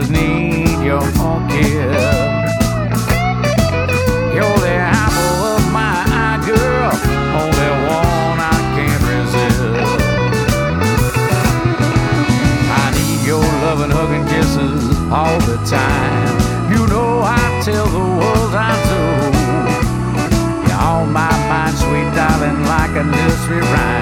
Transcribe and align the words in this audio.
Just 0.00 0.10
need 0.10 0.84
your 0.84 1.00
kiss. 1.48 2.04
You're 4.34 4.58
the 4.66 4.76
apple 4.76 5.38
of 5.56 5.62
my 5.72 5.96
eye, 6.22 6.38
girl. 6.44 6.92
Only 7.40 7.70
one 7.88 8.38
I 8.54 8.58
can't 8.76 9.02
resist. 9.12 10.00
I 12.82 12.84
need 12.96 13.26
your 13.26 13.46
loving, 13.64 13.90
hugging 13.90 14.26
kisses 14.26 14.84
all 15.10 15.38
the 15.50 15.56
time. 15.64 16.34
You 16.70 16.86
know 16.88 17.22
I 17.22 17.62
tell 17.64 17.86
the 17.86 18.06
world 18.18 18.54
I 18.54 18.74
do. 18.92 19.02
You're 20.68 20.82
on 20.92 21.10
my 21.10 21.32
mind, 21.48 21.74
sweet 21.74 22.08
darling, 22.14 22.64
like 22.64 22.94
a 23.02 23.04
nursery 23.04 23.60
rhyme. 23.60 23.95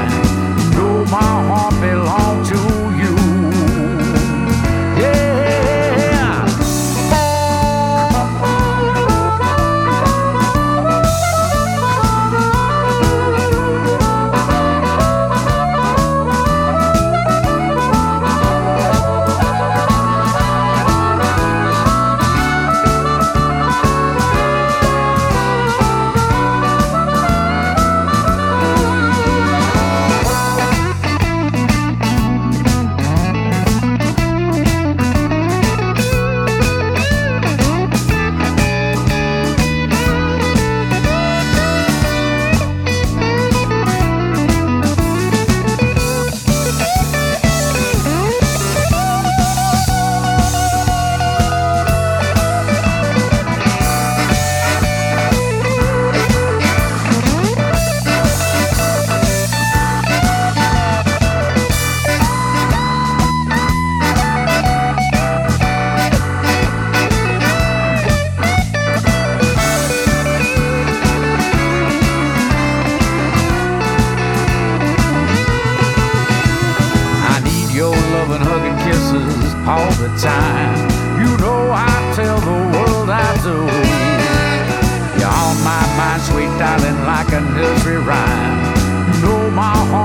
Know 89.25 89.51
my 89.51 89.77
heart 89.91 90.04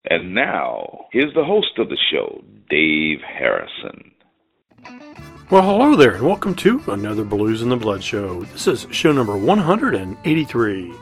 And 0.05 0.33
now, 0.33 1.07
here's 1.11 1.33
the 1.33 1.43
host 1.43 1.77
of 1.77 1.89
the 1.89 1.97
show, 2.09 2.41
Dave 2.69 3.19
Harrison. 3.21 4.11
Well, 5.49 5.63
hello 5.63 5.97
there, 5.97 6.13
and 6.13 6.25
welcome 6.25 6.55
to 6.55 6.81
another 6.87 7.25
Blues 7.25 7.61
in 7.61 7.67
the 7.67 7.75
Blood 7.75 8.01
show. 8.01 8.43
This 8.45 8.65
is 8.67 8.87
show 8.91 9.11
number 9.11 9.35
183. 9.35 10.93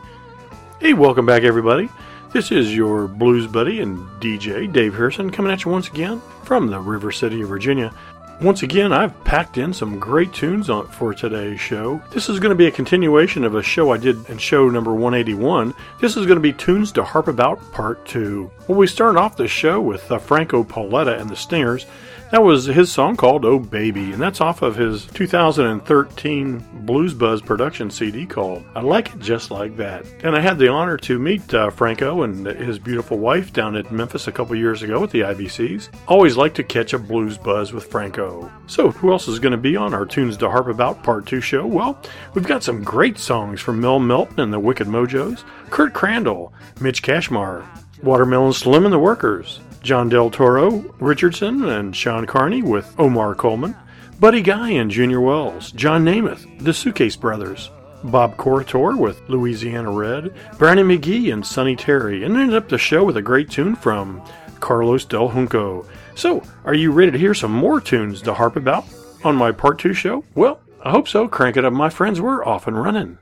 Hey, 0.79 0.93
welcome 0.93 1.27
back, 1.27 1.43
everybody. 1.43 1.87
This 2.33 2.49
is 2.49 2.73
your 2.73 3.09
blues 3.09 3.45
buddy 3.45 3.81
and 3.81 4.07
DJ, 4.21 4.71
Dave 4.71 4.93
Harrison, 4.95 5.31
coming 5.31 5.51
at 5.51 5.65
you 5.65 5.71
once 5.71 5.89
again 5.89 6.21
from 6.45 6.67
the 6.67 6.79
River 6.79 7.11
City 7.11 7.41
of 7.41 7.49
Virginia. 7.49 7.93
Once 8.41 8.63
again, 8.63 8.91
I've 8.91 9.23
packed 9.23 9.59
in 9.59 9.71
some 9.71 9.99
great 9.99 10.33
tunes 10.33 10.67
on, 10.71 10.88
for 10.88 11.13
today's 11.13 11.61
show. 11.61 12.01
This 12.09 12.27
is 12.27 12.39
going 12.39 12.49
to 12.49 12.55
be 12.55 12.65
a 12.65 12.71
continuation 12.71 13.43
of 13.43 13.53
a 13.53 13.61
show 13.61 13.91
I 13.91 13.97
did 13.97 14.27
in 14.31 14.39
show 14.39 14.67
number 14.67 14.95
181. 14.95 15.75
This 15.99 16.17
is 16.17 16.25
going 16.25 16.38
to 16.38 16.41
be 16.41 16.51
Tunes 16.51 16.91
to 16.93 17.03
Harp 17.03 17.27
About 17.27 17.59
Part 17.71 18.03
2. 18.07 18.49
Well, 18.67 18.79
we 18.79 18.88
started 18.88 19.19
off 19.19 19.38
the 19.38 19.47
show 19.47 19.79
with 19.79 20.11
uh, 20.11 20.17
Franco 20.17 20.63
Paletta 20.63 21.21
and 21.21 21.29
the 21.29 21.35
Stingers. 21.35 21.85
That 22.31 22.43
was 22.43 22.65
his 22.65 22.89
song 22.89 23.17
called 23.17 23.43
Oh 23.43 23.59
Baby, 23.59 24.13
and 24.13 24.21
that's 24.21 24.39
off 24.39 24.61
of 24.61 24.77
his 24.77 25.05
2013 25.07 26.65
Blues 26.85 27.13
Buzz 27.13 27.41
production 27.41 27.91
CD 27.91 28.25
called 28.25 28.63
I 28.73 28.79
Like 28.79 29.13
It 29.13 29.19
Just 29.19 29.51
Like 29.51 29.75
That. 29.75 30.05
And 30.23 30.33
I 30.33 30.39
had 30.39 30.57
the 30.57 30.69
honor 30.69 30.95
to 30.95 31.19
meet 31.19 31.53
uh, 31.53 31.69
Franco 31.71 32.21
and 32.21 32.45
his 32.45 32.79
beautiful 32.79 33.17
wife 33.17 33.51
down 33.51 33.75
at 33.75 33.91
Memphis 33.91 34.29
a 34.29 34.31
couple 34.31 34.55
years 34.55 34.81
ago 34.81 35.03
at 35.03 35.11
the 35.11 35.19
IBCs. 35.19 35.89
Always 36.07 36.38
like 36.38 36.53
to 36.53 36.63
catch 36.63 36.93
a 36.93 36.99
blues 36.99 37.38
buzz 37.38 37.73
with 37.73 37.91
Franco. 37.91 38.30
So, 38.67 38.91
who 38.91 39.11
else 39.11 39.27
is 39.27 39.39
going 39.39 39.51
to 39.51 39.57
be 39.57 39.75
on 39.75 39.93
our 39.93 40.05
Tunes 40.05 40.37
to 40.37 40.49
Harp 40.49 40.67
About 40.67 41.03
Part 41.03 41.25
2 41.25 41.41
show? 41.41 41.65
Well, 41.65 42.01
we've 42.33 42.47
got 42.47 42.63
some 42.63 42.83
great 42.83 43.17
songs 43.17 43.59
from 43.59 43.81
Mel 43.81 43.99
Melton 43.99 44.39
and 44.39 44.53
the 44.53 44.59
Wicked 44.59 44.87
Mojos, 44.87 45.43
Kurt 45.69 45.93
Crandall, 45.93 46.53
Mitch 46.79 47.01
Kashmar, 47.01 47.65
Watermelon 48.03 48.53
Slim 48.53 48.85
and 48.85 48.93
the 48.93 48.99
Workers, 48.99 49.59
John 49.81 50.09
Del 50.09 50.29
Toro, 50.29 50.71
Richardson, 50.99 51.65
and 51.65 51.95
Sean 51.95 52.25
Carney 52.25 52.61
with 52.61 52.93
Omar 52.97 53.35
Coleman, 53.35 53.75
Buddy 54.19 54.41
Guy 54.41 54.69
and 54.71 54.91
Junior 54.91 55.19
Wells, 55.19 55.71
John 55.71 56.05
Nemeth, 56.05 56.63
the 56.63 56.73
Suitcase 56.73 57.15
Brothers, 57.15 57.71
Bob 58.03 58.37
Corritore 58.37 58.97
with 58.97 59.21
Louisiana 59.27 59.91
Red, 59.91 60.33
Brownie 60.57 60.83
McGhee 60.83 61.33
and 61.33 61.45
Sonny 61.45 61.75
Terry, 61.75 62.23
and 62.23 62.37
ended 62.37 62.55
up 62.55 62.69
the 62.69 62.77
show 62.77 63.03
with 63.03 63.17
a 63.17 63.21
great 63.21 63.49
tune 63.49 63.75
from 63.75 64.21
Carlos 64.59 65.05
Del 65.05 65.29
Junco. 65.29 65.85
So, 66.21 66.44
are 66.65 66.75
you 66.75 66.91
ready 66.91 67.09
to 67.09 67.18
hear 67.18 67.33
some 67.33 67.51
more 67.51 67.81
tunes 67.81 68.21
to 68.21 68.35
harp 68.35 68.56
about 68.56 68.85
on 69.23 69.35
my 69.35 69.51
part 69.51 69.79
two 69.79 69.91
show? 69.91 70.23
Well, 70.35 70.59
I 70.83 70.91
hope 70.91 71.07
so. 71.07 71.27
Crank 71.27 71.57
it 71.57 71.65
up, 71.65 71.73
my 71.73 71.89
friends. 71.89 72.21
We're 72.21 72.45
off 72.45 72.68
and 72.68 72.79
running. 72.79 73.18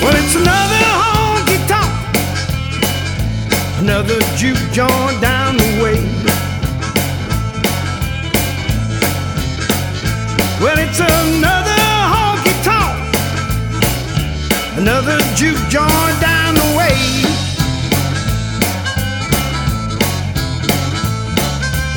Well, 0.00 0.16
it's 0.16 0.34
another 0.34 0.80
honky 0.96 1.58
tonk, 1.68 1.92
another 3.80 4.18
juke 4.38 4.56
joint 4.72 5.20
down 5.20 5.41
Well, 10.62 10.78
it's 10.78 11.00
another 11.00 11.82
honky 12.14 12.54
tonk, 12.62 12.94
another 14.78 15.18
juke 15.34 15.58
joint 15.68 16.20
down 16.20 16.54
the 16.54 16.76
way. 16.78 16.94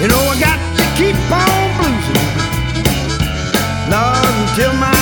You 0.02 0.08
know, 0.08 0.18
I 0.18 0.36
got 0.40 0.60
to 0.78 0.84
keep 0.98 1.16
on 1.30 1.70
bluesing, 1.78 2.26
Lord, 3.92 4.34
until 4.50 4.74
my 4.82 4.95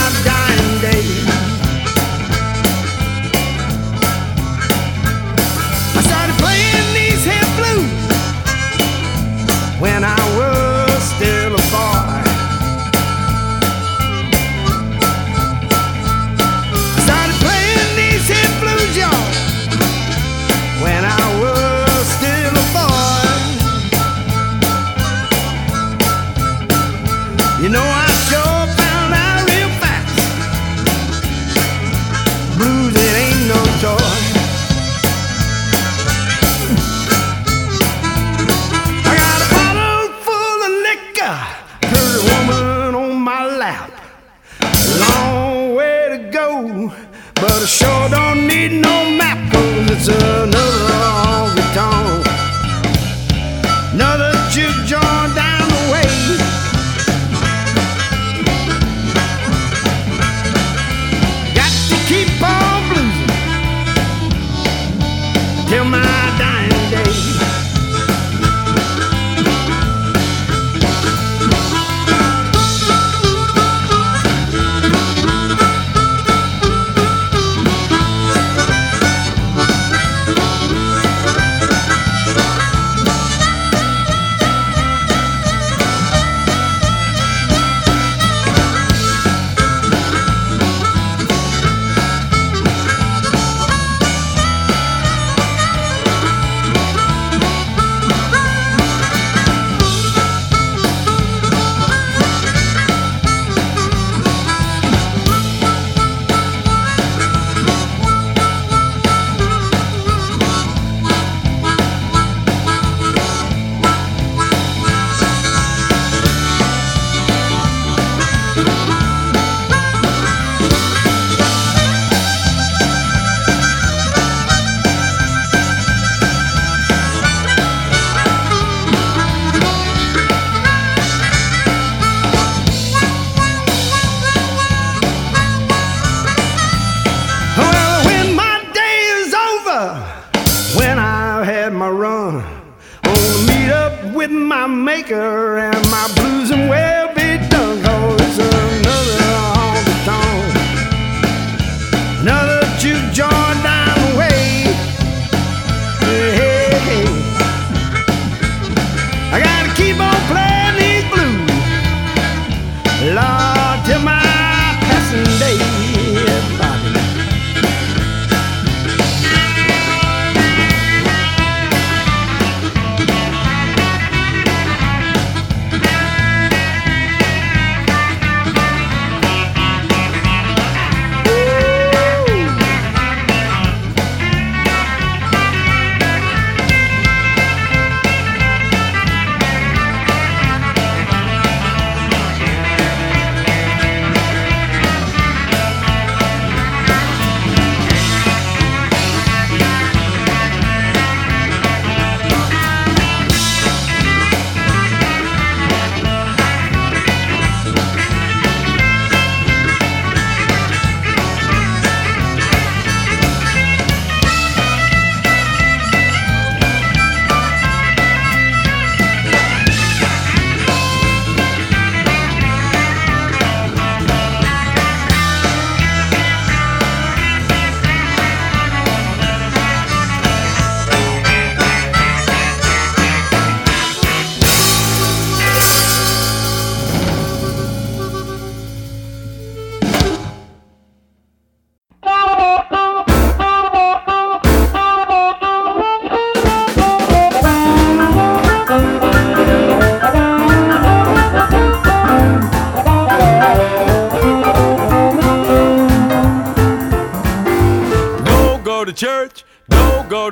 with 144.23 144.31
my 144.31 144.65
maker 144.67 145.72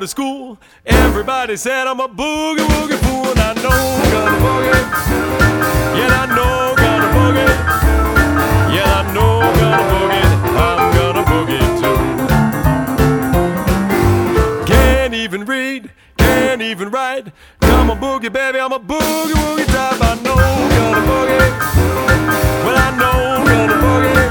to 0.00 0.06
school. 0.08 0.58
Everybody 0.86 1.56
said 1.56 1.86
I'm 1.86 2.00
a 2.00 2.08
boogie 2.08 2.66
woogie 2.66 2.98
fool, 3.04 3.26
and 3.26 3.40
I 3.40 3.52
know 3.54 3.70
I'm 3.70 4.10
gonna 4.10 4.38
boogie. 4.44 4.82
Yeah, 5.98 6.22
I 6.22 6.26
know 6.34 6.52
I'm 6.68 6.76
gonna 6.76 7.08
boogie. 7.16 7.52
Yeah, 8.74 9.00
I 9.00 9.12
know 9.12 9.40
I'm 9.40 9.54
gonna 9.60 9.84
boogie. 9.92 10.28
I'm 10.56 10.92
gonna 10.94 11.24
boogie 11.30 11.66
too. 11.80 11.98
Can't 14.72 15.14
even 15.14 15.44
read, 15.44 15.90
can't 16.16 16.62
even 16.62 16.90
write. 16.90 17.32
Come 17.60 17.90
on, 17.90 17.98
boogie, 18.00 18.32
baby, 18.32 18.60
I'm 18.60 18.72
a 18.72 18.78
boogie 18.80 19.34
woogie 19.34 19.66
type. 19.66 20.00
I 20.00 20.14
know 20.22 20.34
I'm 20.34 20.70
gonna 20.70 21.02
boogie. 21.10 21.50
Well, 22.64 22.76
I 22.78 22.90
know 22.96 23.16
I'm 23.34 23.44
gonna 23.44 23.76
boogie. 23.84 24.28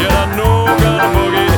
Yeah, 0.00 0.22
I 0.22 0.36
know 0.36 0.66
I'm 0.66 0.78
gonna 0.80 1.08
boogie. 1.16 1.49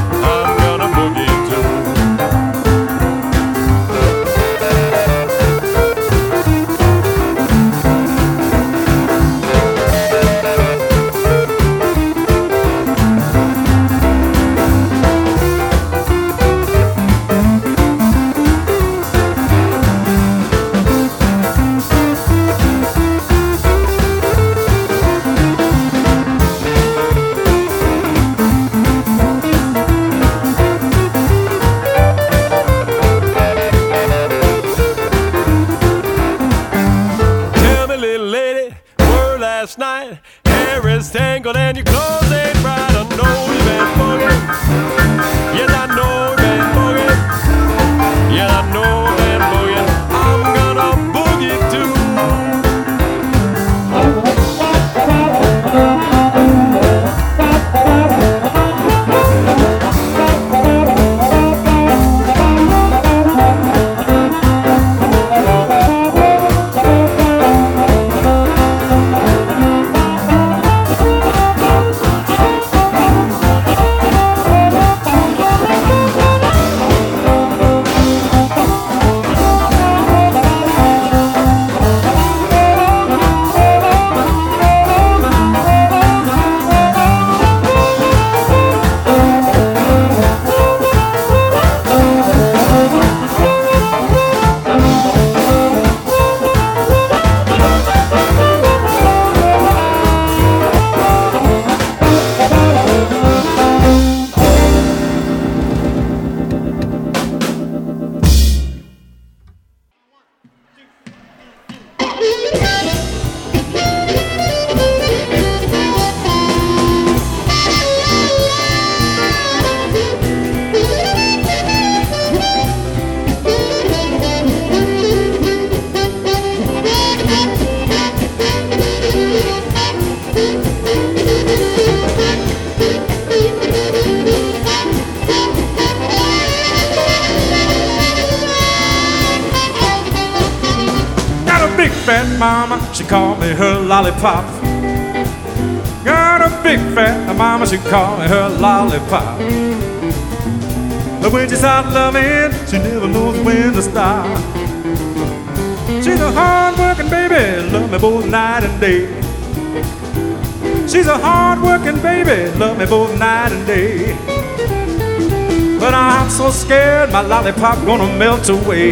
Lollipop 167.33 167.83
gonna 167.87 168.19
melt 168.19 168.51
away. 168.51 168.91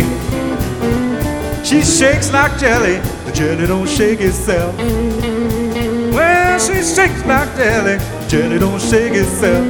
She 1.62 1.82
shakes 1.82 2.32
like 2.32 2.58
jelly, 2.58 2.96
the 3.26 3.32
jelly 3.34 3.66
don't 3.66 3.86
shake 3.86 4.22
itself. 4.22 4.74
Well, 6.16 6.58
she 6.58 6.76
shakes 6.82 7.22
like 7.26 7.54
jelly, 7.58 7.98
jelly 8.28 8.58
don't 8.58 8.80
shake 8.80 9.12
itself. 9.12 9.66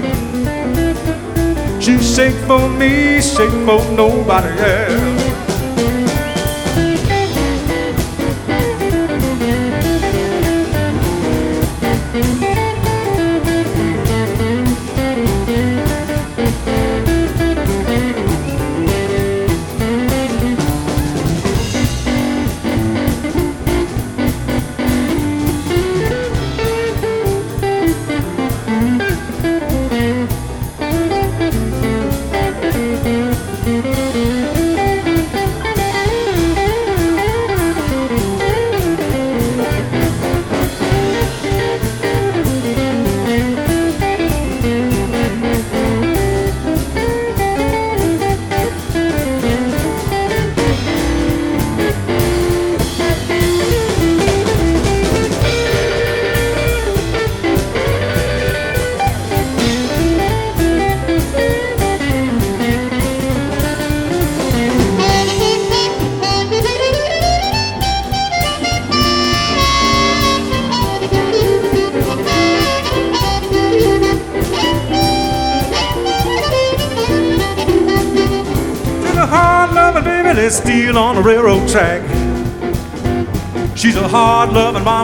She 1.83 1.99
shake 1.99 2.39
for 2.47 2.69
me, 2.69 3.21
shake 3.21 3.57
for 3.67 3.83
nobody 4.03 4.53
else. 4.61 5.20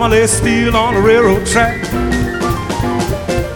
lay 0.08 0.26
steel 0.26 0.76
on 0.76 0.94
the 0.94 1.00
railroad 1.00 1.46
track. 1.46 1.82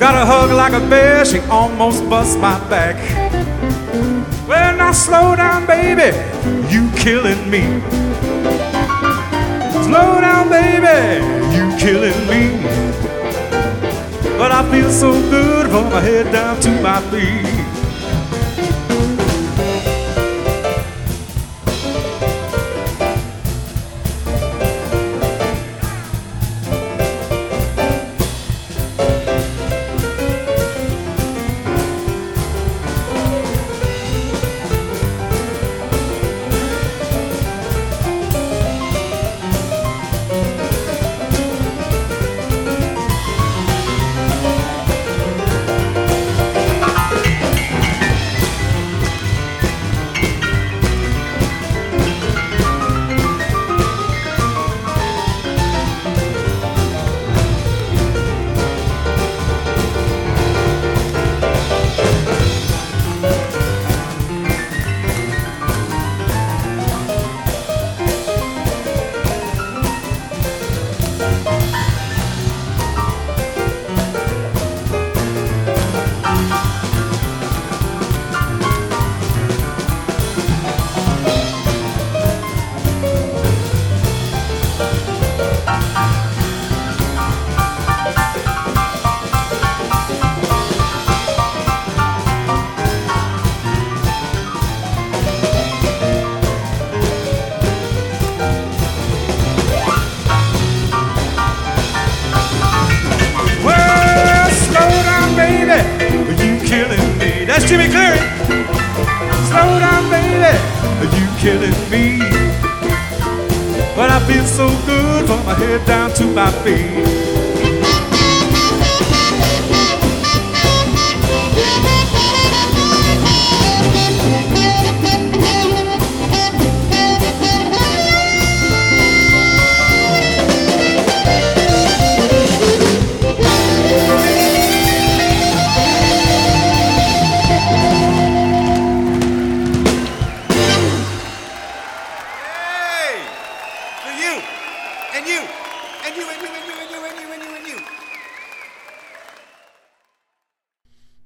Got 0.00 0.14
a 0.14 0.24
hug 0.24 0.50
like 0.50 0.72
a 0.72 0.80
bear, 0.88 1.24
she 1.24 1.38
almost 1.50 2.08
bust 2.08 2.38
my 2.38 2.58
back. 2.68 2.96
Well, 4.48 4.76
now 4.76 4.92
slow 4.92 5.36
down, 5.36 5.66
baby, 5.66 6.16
you 6.72 6.90
killing 6.96 7.50
me. 7.50 7.62
Slow 9.84 10.20
down, 10.20 10.48
baby, 10.48 11.24
you 11.54 11.76
killing 11.78 12.20
me. 12.26 12.62
But 14.38 14.52
I 14.52 14.68
feel 14.70 14.90
so 14.90 15.12
good 15.30 15.66
from 15.66 15.90
my 15.90 16.00
head 16.00 16.32
down 16.32 16.60
to 16.60 16.70
my 16.82 17.00
feet. 17.10 17.49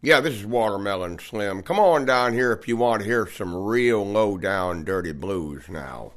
Yeah, 0.04 0.20
this 0.20 0.34
is 0.34 0.44
Watermelon 0.44 1.18
Slim. 1.18 1.62
Come 1.62 1.80
on 1.80 2.04
down 2.04 2.34
here 2.34 2.52
if 2.52 2.68
you 2.68 2.76
want 2.76 3.00
to 3.00 3.08
hear 3.08 3.26
some 3.26 3.56
real 3.56 4.04
low 4.04 4.36
down 4.36 4.84
dirty 4.84 5.12
blues 5.12 5.70
now. 5.70 6.12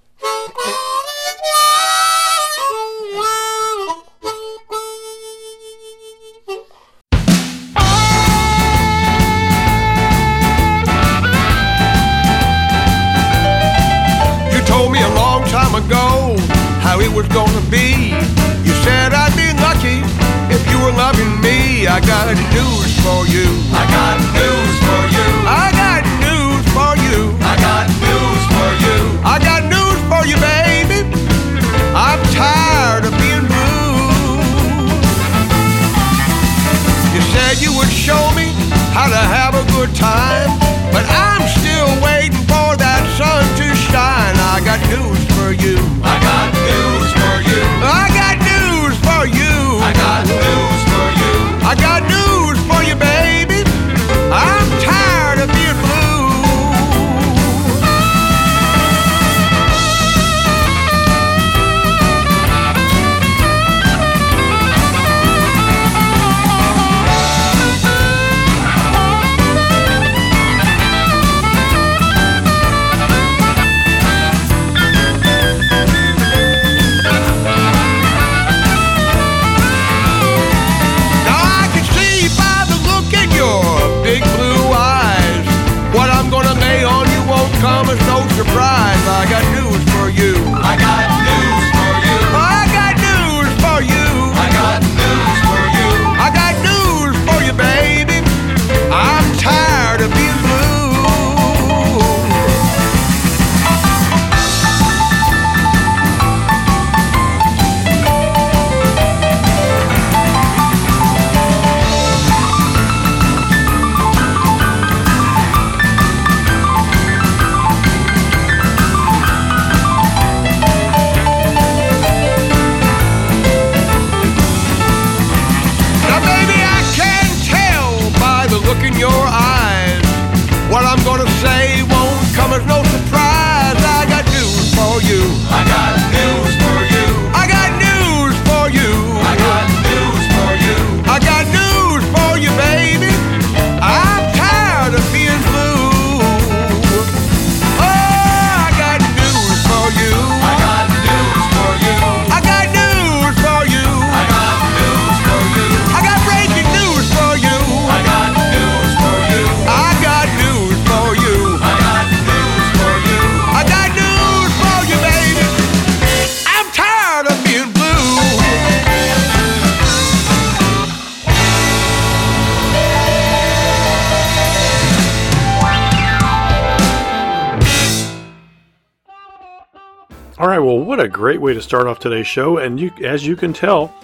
A 181.08 181.10
great 181.10 181.39
way 181.39 181.54
to 181.54 181.62
start 181.62 181.88
off 181.88 182.00
today's 182.00 182.28
show. 182.28 182.58
And 182.58 182.78
you, 182.78 182.91
as 183.02 183.26
you 183.26 183.38
can 183.38 183.54
tell, 183.54 183.96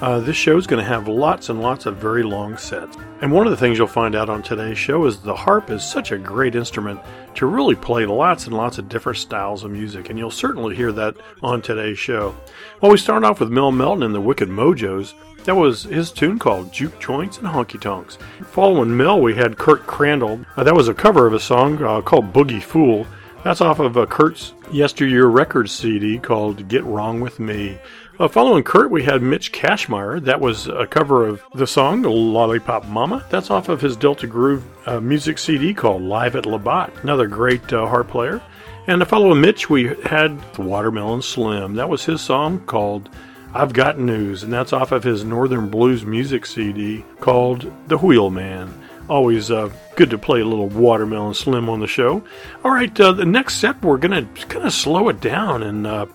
uh, 0.00 0.20
this 0.20 0.36
show 0.36 0.56
is 0.56 0.68
going 0.68 0.82
to 0.82 0.88
have 0.88 1.08
lots 1.08 1.48
and 1.48 1.60
lots 1.60 1.84
of 1.84 1.96
very 1.96 2.22
long 2.22 2.56
sets. 2.56 2.96
And 3.20 3.32
one 3.32 3.44
of 3.44 3.50
the 3.50 3.56
things 3.56 3.76
you'll 3.76 3.88
find 3.88 4.14
out 4.14 4.30
on 4.30 4.40
today's 4.40 4.78
show 4.78 5.04
is 5.04 5.18
the 5.18 5.34
harp 5.34 5.68
is 5.70 5.82
such 5.82 6.12
a 6.12 6.18
great 6.18 6.54
instrument 6.54 7.00
to 7.34 7.46
really 7.46 7.74
play 7.74 8.06
lots 8.06 8.46
and 8.46 8.56
lots 8.56 8.78
of 8.78 8.88
different 8.88 9.18
styles 9.18 9.64
of 9.64 9.72
music. 9.72 10.10
And 10.10 10.18
you'll 10.18 10.30
certainly 10.30 10.76
hear 10.76 10.92
that 10.92 11.16
on 11.42 11.60
today's 11.60 11.98
show. 11.98 12.36
Well, 12.80 12.92
we 12.92 12.98
start 12.98 13.24
off 13.24 13.40
with 13.40 13.50
Mel 13.50 13.72
Melton 13.72 14.04
and 14.04 14.14
the 14.14 14.20
Wicked 14.20 14.48
Mojos. 14.48 15.14
That 15.42 15.56
was 15.56 15.82
his 15.82 16.12
tune 16.12 16.38
called 16.38 16.72
Juke 16.72 17.00
Joints 17.00 17.38
and 17.38 17.48
Honky 17.48 17.80
Tonks. 17.80 18.16
Following 18.44 18.96
Mel, 18.96 19.20
we 19.20 19.34
had 19.34 19.58
Kurt 19.58 19.86
Crandall. 19.88 20.44
Uh, 20.56 20.62
that 20.62 20.76
was 20.76 20.86
a 20.86 20.94
cover 20.94 21.26
of 21.26 21.34
a 21.34 21.40
song 21.40 21.82
uh, 21.82 22.00
called 22.00 22.32
Boogie 22.32 22.62
Fool. 22.62 23.06
That's 23.44 23.60
off 23.60 23.78
of 23.78 23.98
uh, 23.98 24.06
Kurt's 24.06 24.54
Yesteryear 24.72 25.26
Records 25.26 25.70
CD 25.70 26.18
called 26.18 26.66
Get 26.66 26.82
Wrong 26.82 27.20
With 27.20 27.38
Me. 27.38 27.78
Uh, 28.18 28.26
following 28.26 28.64
Kurt, 28.64 28.90
we 28.90 29.02
had 29.02 29.20
Mitch 29.20 29.52
Kashmar. 29.52 30.18
That 30.18 30.40
was 30.40 30.66
a 30.66 30.86
cover 30.86 31.26
of 31.26 31.42
the 31.54 31.66
song 31.66 32.00
Lollipop 32.00 32.86
Mama. 32.86 33.22
That's 33.28 33.50
off 33.50 33.68
of 33.68 33.82
his 33.82 33.98
Delta 33.98 34.26
Groove 34.26 34.64
uh, 34.88 34.98
music 34.98 35.36
CD 35.36 35.74
called 35.74 36.00
Live 36.00 36.36
at 36.36 36.46
Labatt. 36.46 36.90
Another 37.02 37.26
great 37.26 37.70
uh, 37.70 37.86
harp 37.86 38.08
player. 38.08 38.40
And 38.86 39.00
to 39.00 39.04
follow 39.04 39.34
Mitch, 39.34 39.68
we 39.68 39.94
had 40.04 40.40
Watermelon 40.56 41.20
Slim. 41.20 41.74
That 41.74 41.90
was 41.90 42.06
his 42.06 42.22
song 42.22 42.60
called 42.60 43.10
I've 43.52 43.74
Got 43.74 43.98
News, 43.98 44.42
and 44.42 44.50
that's 44.50 44.72
off 44.72 44.90
of 44.90 45.04
his 45.04 45.22
Northern 45.22 45.68
Blues 45.68 46.06
music 46.06 46.46
CD 46.46 47.04
called 47.20 47.70
The 47.88 47.98
Wheelman. 47.98 48.83
Always 49.08 49.50
uh, 49.50 49.70
good 49.96 50.10
to 50.10 50.18
play 50.18 50.40
a 50.40 50.46
little 50.46 50.68
Watermelon 50.68 51.34
Slim 51.34 51.68
on 51.68 51.80
the 51.80 51.86
show. 51.86 52.24
All 52.64 52.70
right, 52.70 52.98
uh, 53.00 53.12
the 53.12 53.26
next 53.26 53.56
set 53.56 53.82
we're 53.82 53.98
gonna 53.98 54.26
kind 54.48 54.66
of 54.66 54.72
slow 54.72 55.08
it 55.10 55.20
down 55.20 55.62
and 55.62 55.86
uh, 55.86 56.06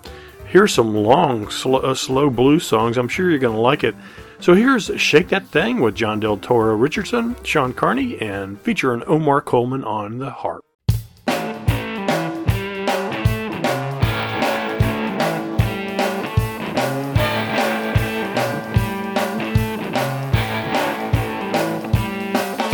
here's 0.48 0.74
some 0.74 0.96
long, 0.96 1.50
slow, 1.50 1.80
uh, 1.80 1.94
slow 1.94 2.30
blues 2.30 2.66
songs. 2.66 2.98
I'm 2.98 3.08
sure 3.08 3.30
you're 3.30 3.40
gonna 3.40 3.60
like 3.60 3.84
it. 3.84 3.96
So 4.40 4.54
here's 4.56 4.90
"Shake 5.00 5.30
That 5.30 5.48
Thing" 5.48 5.82
with 5.82 5.96
John 5.96 6.20
Del 6.20 6.38
Toro 6.38 6.76
Richardson, 6.76 7.36
Sean 7.44 7.74
Carney, 7.74 8.20
and 8.22 8.60
featuring 8.62 9.04
Omar 9.06 9.42
Coleman 9.42 9.84
on 9.84 10.18
the 10.18 10.32
harp. 10.32 10.64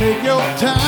Take 0.05 0.23
your 0.23 0.39
time, 0.55 0.84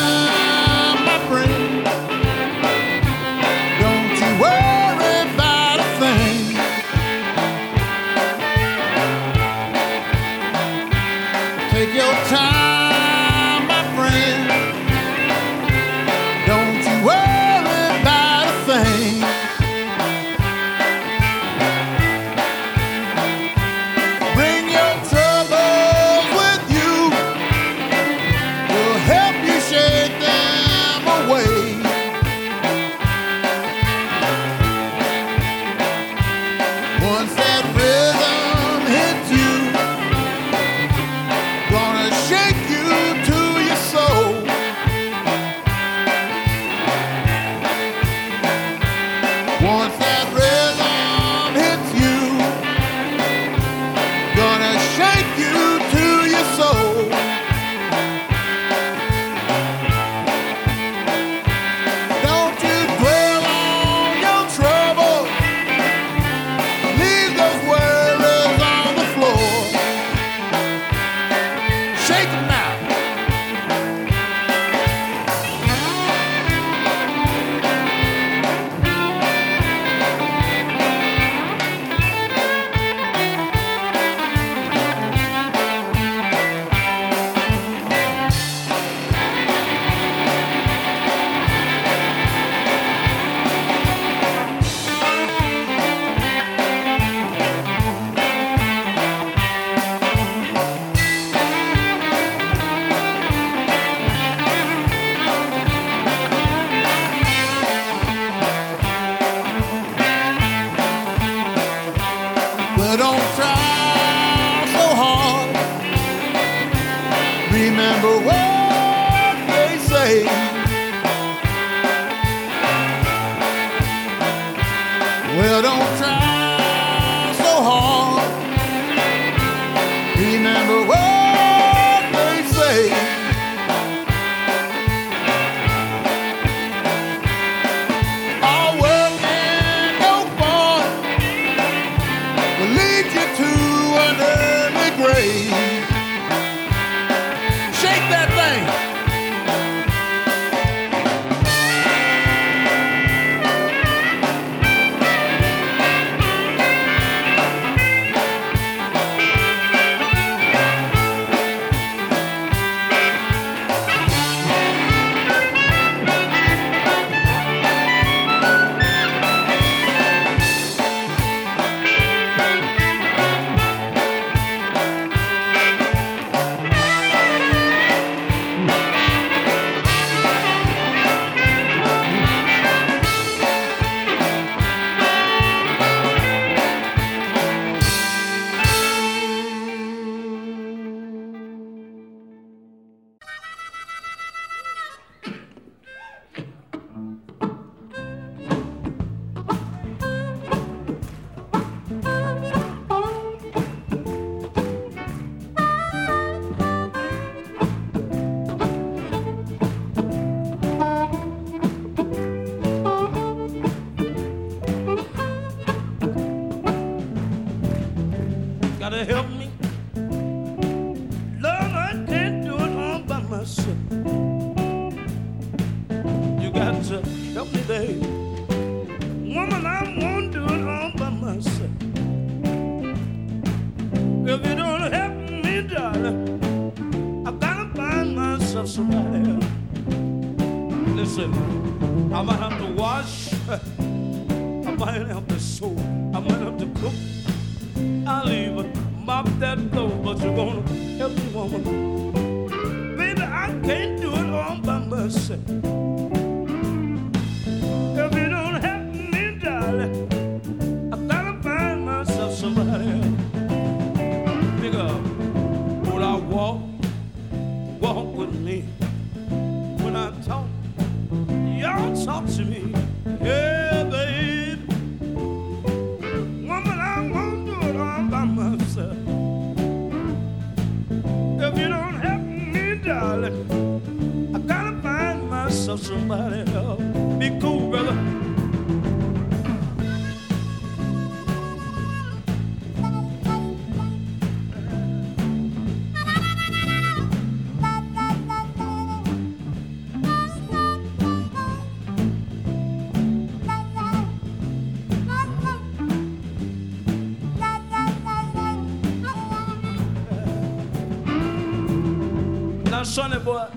sonny 312.97 313.19
boy, 313.19 313.47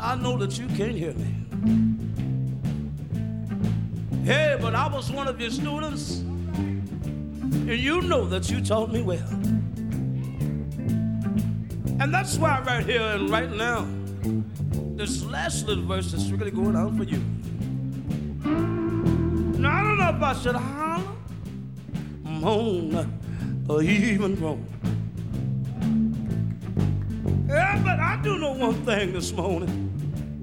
I 0.00 0.14
know 0.14 0.36
that 0.38 0.56
you 0.56 0.68
can't 0.76 0.94
hear 0.94 1.12
me. 1.12 1.26
Hey, 4.22 4.56
but 4.60 4.76
I 4.76 4.86
was 4.86 5.10
one 5.10 5.26
of 5.26 5.40
your 5.40 5.50
students, 5.50 6.18
and 6.20 7.68
you 7.68 8.00
know 8.02 8.26
that 8.26 8.48
you 8.48 8.60
taught 8.60 8.92
me 8.92 9.02
well. 9.02 9.28
And 11.98 12.14
that's 12.14 12.38
why 12.38 12.62
right 12.64 12.86
here 12.86 13.02
and 13.02 13.28
right 13.28 13.50
now, 13.50 13.88
this 14.94 15.24
last 15.24 15.66
little 15.66 15.86
verse 15.86 16.12
is 16.12 16.30
really 16.30 16.52
going 16.52 16.76
on 16.76 16.96
for 16.96 17.02
you. 17.02 17.18
Now, 19.58 19.78
I 19.78 19.82
don't 19.82 19.98
know 19.98 20.10
if 20.16 20.22
I 20.22 20.32
should 20.40 20.54
holler, 20.54 21.16
moan, 22.22 23.66
or 23.68 23.82
even 23.82 24.36
groan. 24.36 24.64
One 28.60 28.84
thing 28.84 29.14
this 29.14 29.32
morning. 29.32 29.70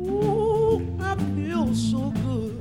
Ooh, 0.02 0.82
I 1.00 1.16
feel 1.36 1.76
so 1.76 2.10
good. 2.26 2.58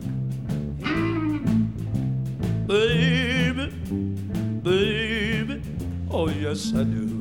Baby, 2.66 3.71
baby, 4.62 5.62
oh 6.11 6.29
yes 6.29 6.75
I 6.75 6.85
do. 6.85 7.15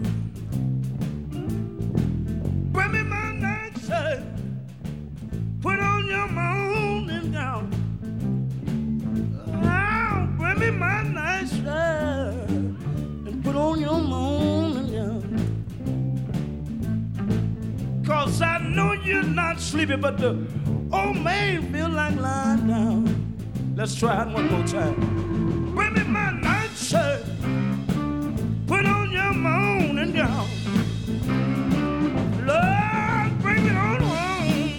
Sleepy, 19.86 20.02
but 20.02 20.18
the 20.18 20.30
old 20.92 21.18
man 21.18 21.72
feel 21.72 21.90
like 21.90 22.16
lying 22.16 22.68
down. 22.68 23.76
Let's 23.76 23.96
try 23.96 24.24
it 24.24 24.34
one 24.34 24.50
more 24.52 24.66
time. 24.66 24.96
Bring 25.76 25.94
me 25.94 26.04
my 26.04 26.32
nightshirt. 26.32 27.24
Put 28.68 28.86
on 28.86 29.12
your 29.12 29.34
morning 29.34 30.14
gown. 30.14 30.48
Lord, 32.46 33.40
bring 33.42 33.66
it 33.66 33.76
on 33.76 34.02
home. 34.02 34.72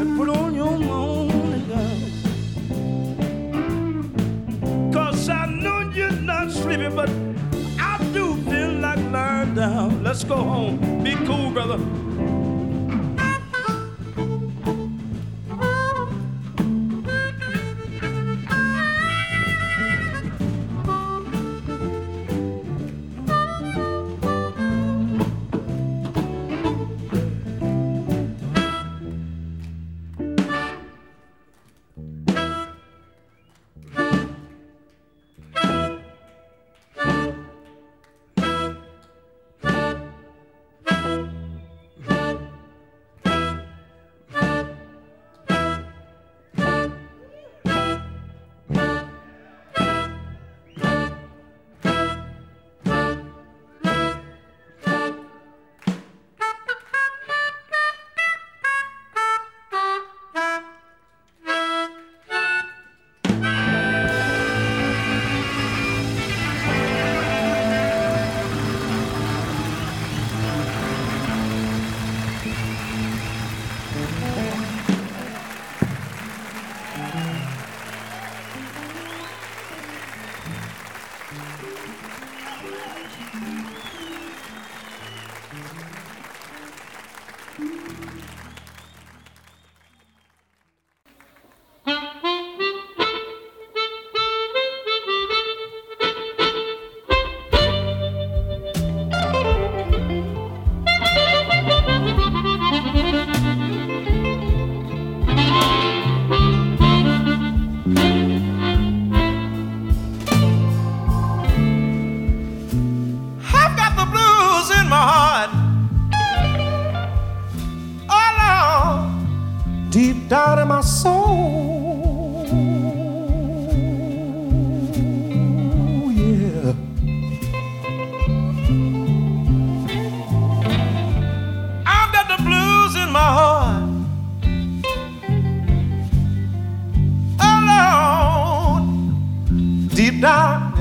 And 0.00 0.16
put 0.18 0.28
on 0.28 0.54
your 0.54 0.78
morning 0.78 1.68
gown. 1.68 2.12
Cause 4.92 5.28
I 5.28 5.46
know 5.46 5.90
you're 5.90 6.12
not 6.12 6.50
sleepy, 6.50 6.88
but 6.88 7.10
I 7.78 7.98
do 8.12 8.36
feel 8.44 8.72
like 8.72 8.98
lying 9.10 9.54
down. 9.54 10.02
Let's 10.02 10.24
go 10.24 10.36
home. 10.36 11.02
Be 11.02 11.14
cool, 11.26 11.50
brother. 11.50 12.05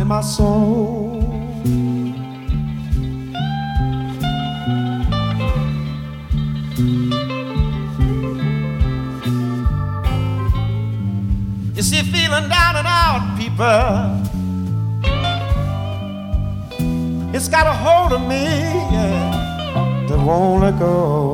in 0.05 0.09
my 0.09 0.21
soul. 0.21 1.21
You 11.75 11.81
see, 11.81 12.01
feeling 12.03 12.47
down 12.49 12.75
and 12.81 12.87
out, 12.87 13.35
people. 13.37 14.21
It's 17.35 17.49
got 17.49 17.67
a 17.67 17.73
hold 17.73 18.13
of 18.13 18.21
me, 18.21 18.45
yeah. 18.95 20.05
That 20.07 20.19
won't 20.19 20.61
let 20.61 20.79
go. 20.79 21.24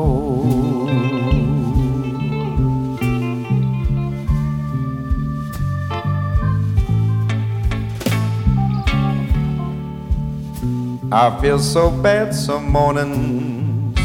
I 11.14 11.42
feel 11.42 11.60
so 11.60 11.92
bad 11.92 12.34
some 12.34 12.72
mornings. 12.72 14.00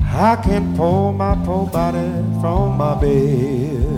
I 0.00 0.36
can't 0.36 0.76
pull 0.76 1.12
my 1.12 1.34
poor 1.44 1.66
body 1.66 2.06
from 2.40 2.78
my 2.78 2.94
bed. 2.94 3.93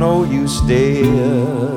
know 0.00 0.24
you 0.24 0.48
still. 0.48 1.69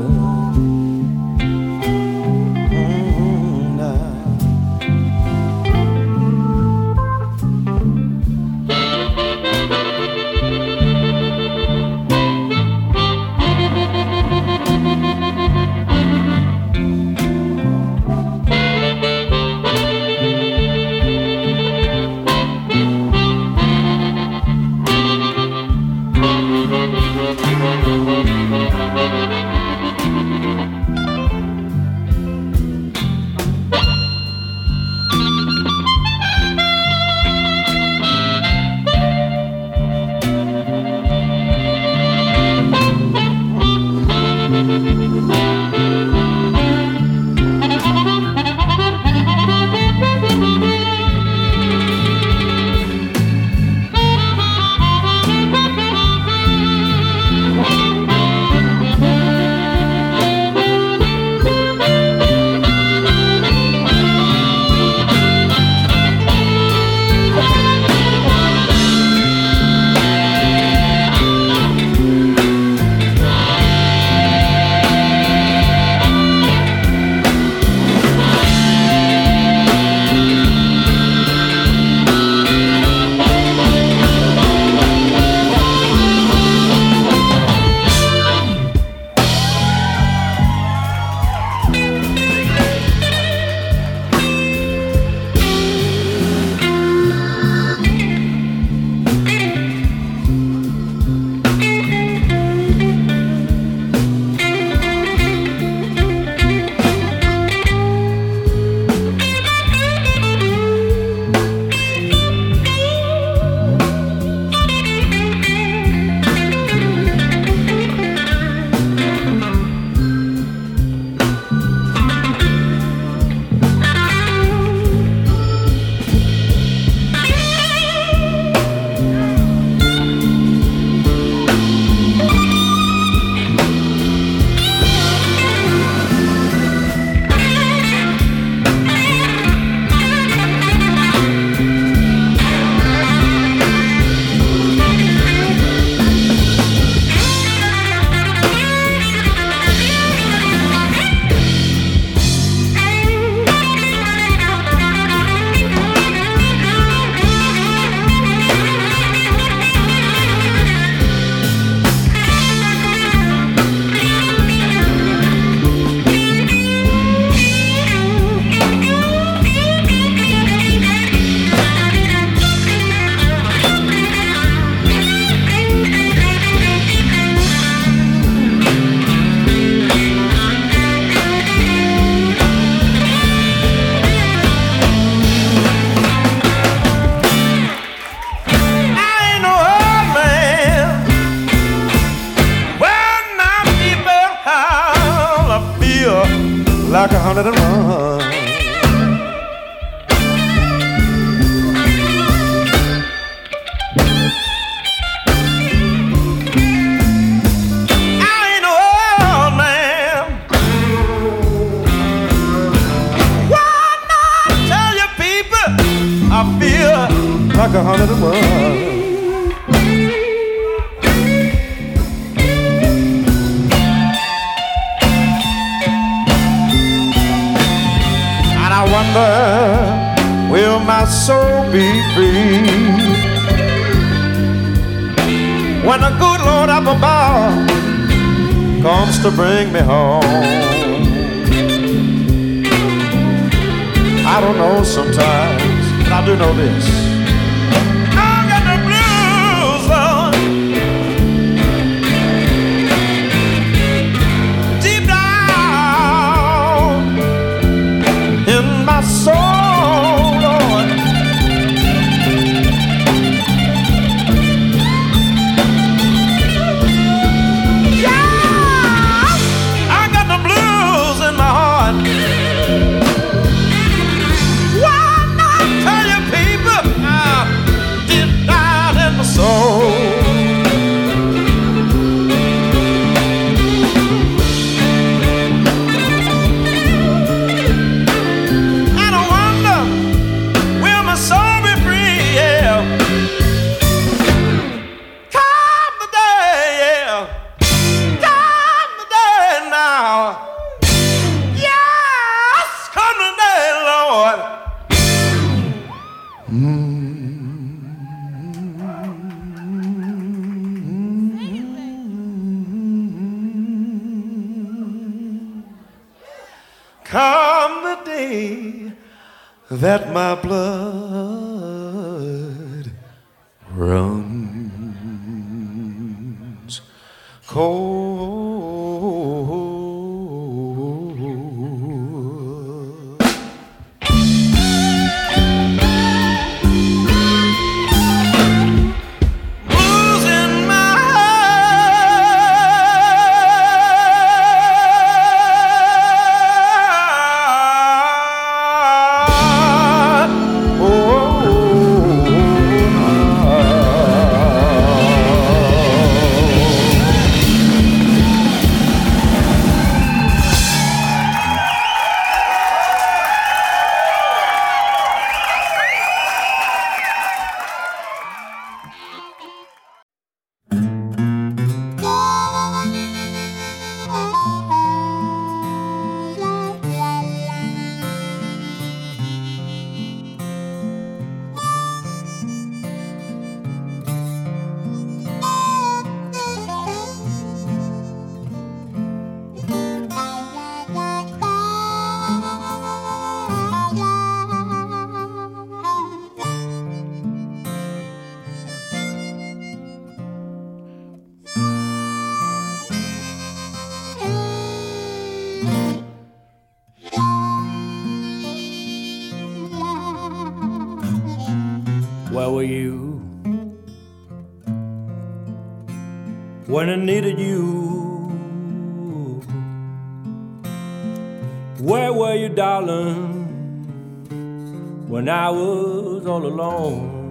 Alone? 426.54 427.22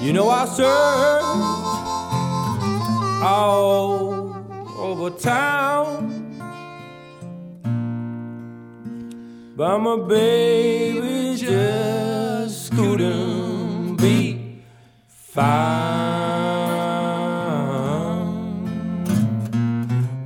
You 0.00 0.12
know 0.12 0.28
I 0.30 0.44
searched 0.44 1.26
all 3.24 4.34
over 4.78 5.10
town. 5.10 6.14
But 9.56 9.78
my 9.80 9.96
baby 9.96 11.36
just 11.36 12.70
couldn't 12.70 13.96
be 13.96 14.62
found. 15.08 15.88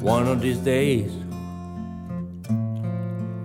One 0.02 0.28
of 0.28 0.42
these 0.42 0.58
days, 0.58 1.21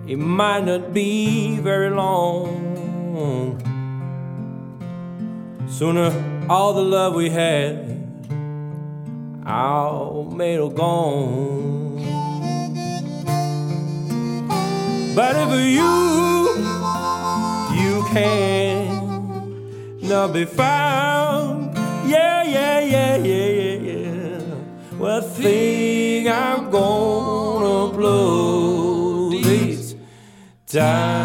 it 0.08 0.16
might 0.16 0.64
not 0.64 0.94
be 0.94 1.58
very 1.58 1.90
long. 1.90 3.58
Sooner, 5.68 6.10
all 6.48 6.72
the 6.72 6.82
love 6.82 7.14
we 7.14 7.28
had, 7.28 7.76
all 9.46 10.24
made 10.24 10.58
all 10.60 10.70
gone. 10.70 11.98
But 15.14 15.36
if 15.36 15.50
you, 15.76 15.92
you 17.76 18.04
can 18.10 18.88
not 20.08 20.32
be 20.32 20.46
found, 20.46 21.76
yeah, 22.08 22.44
yeah, 22.44 22.80
yeah, 22.80 23.16
yeah, 23.16 23.46
yeah, 23.46 23.74
yeah. 23.92 24.40
Well, 24.98 25.18
I 25.18 25.20
think 25.20 26.28
I'm 26.28 26.70
gonna 26.70 27.92
blow 27.94 28.37
time. 30.68 31.17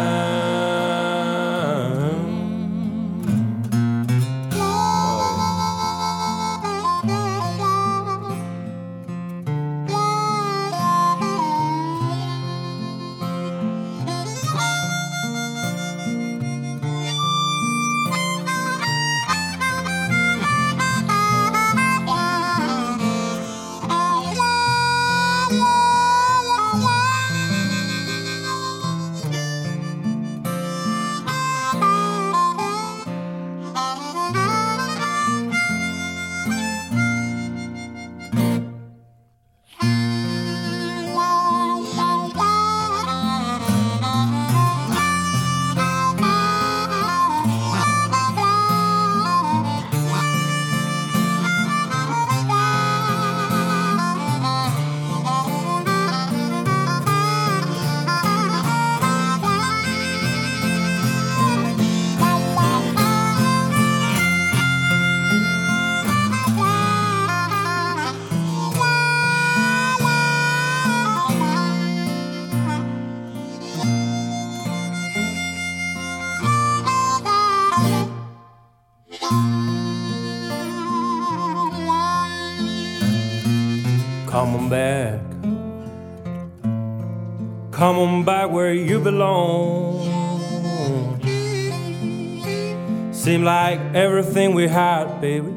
Everything 93.94 94.54
we 94.54 94.66
had, 94.66 95.20
baby, 95.20 95.54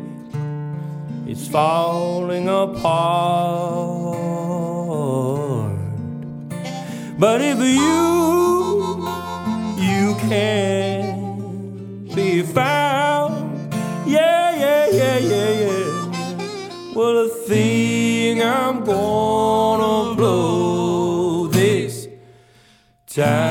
is 1.26 1.48
falling 1.48 2.48
apart. 2.48 2.88
But 7.18 7.42
if 7.42 7.58
you, 7.58 9.08
you 9.84 10.16
can 10.30 12.06
be 12.14 12.44
found, 12.44 13.74
yeah, 14.06 14.56
yeah, 14.56 14.88
yeah, 14.92 15.18
yeah, 15.18 15.50
yeah. 15.50 16.94
Well, 16.94 17.24
the 17.24 17.30
thing 17.48 18.44
I'm 18.44 18.84
gonna 18.84 20.16
blow 20.16 21.48
this 21.48 22.08
time. 23.08 23.47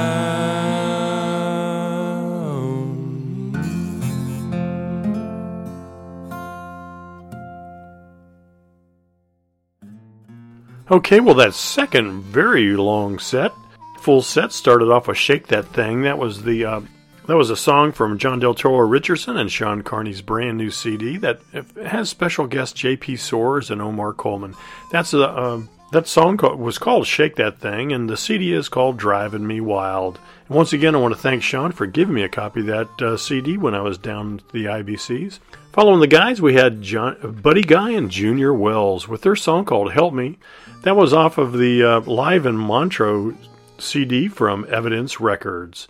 Okay, 10.97 11.21
well, 11.21 11.35
that 11.35 11.53
second 11.53 12.23
very 12.23 12.75
long 12.75 13.19
set, 13.19 13.53
full 13.99 14.23
set, 14.23 14.51
started 14.51 14.91
off 14.91 15.09
with 15.09 15.19
"Shake 15.19 15.49
That 15.49 15.67
Thing." 15.67 16.01
That 16.01 16.17
was 16.17 16.43
the 16.43 16.65
uh, 16.65 16.81
that 17.27 17.37
was 17.37 17.51
a 17.51 17.57
song 17.57 17.93
from 17.93 18.17
John 18.17 18.39
Del 18.39 18.55
Toro 18.55 18.89
Richardson 18.89 19.37
and 19.37 19.53
Sean 19.53 19.83
Carney's 19.83 20.23
brand 20.23 20.57
new 20.57 20.71
CD 20.71 21.19
that 21.19 21.41
has 21.85 22.09
special 22.09 22.47
guests 22.47 22.81
J.P. 22.81 23.17
Soares 23.17 23.71
and 23.71 23.83
Omar 23.83 24.15
Coleman. 24.15 24.55
That's 24.91 25.13
a 25.13 25.29
uh, 25.29 25.61
that 25.93 26.09
song 26.09 26.39
was 26.59 26.79
called 26.79 27.07
"Shake 27.07 27.37
That 27.37 27.59
Thing," 27.59 27.93
and 27.93 28.09
the 28.09 28.17
CD 28.17 28.55
is 28.55 28.71
called 28.71 28.97
"Driving 28.97 29.47
Me 29.47 29.61
Wild." 29.61 30.19
And 30.49 30.57
once 30.57 30.73
again, 30.73 30.95
I 30.95 30.99
want 30.99 31.13
to 31.15 31.21
thank 31.21 31.43
Sean 31.43 31.73
for 31.73 31.85
giving 31.85 32.15
me 32.15 32.23
a 32.23 32.31
copy 32.31 32.61
of 32.61 32.67
that 32.69 33.03
uh, 33.03 33.19
CD 33.19 33.59
when 33.59 33.75
I 33.75 33.83
was 33.83 33.99
down 33.99 34.41
at 34.41 34.49
the 34.49 34.65
IBCs. 34.65 35.41
Following 35.75 36.01
the 36.01 36.07
guys, 36.07 36.41
we 36.41 36.55
had 36.55 36.81
John, 36.81 37.39
Buddy 37.43 37.61
Guy 37.61 37.91
and 37.91 38.11
Junior 38.11 38.55
Wells 38.55 39.07
with 39.07 39.21
their 39.21 39.37
song 39.37 39.67
called 39.67 39.93
"Help 39.93 40.15
Me." 40.15 40.39
That 40.83 40.97
was 40.97 41.13
off 41.13 41.39
of 41.39 41.53
the 41.53 41.83
uh, 41.83 42.01
Live 42.01 42.47
in 42.47 42.57
Montreux 42.57 43.37
CD 43.79 44.29
from 44.29 44.67
Evidence 44.69 45.21
Records. 45.21 45.89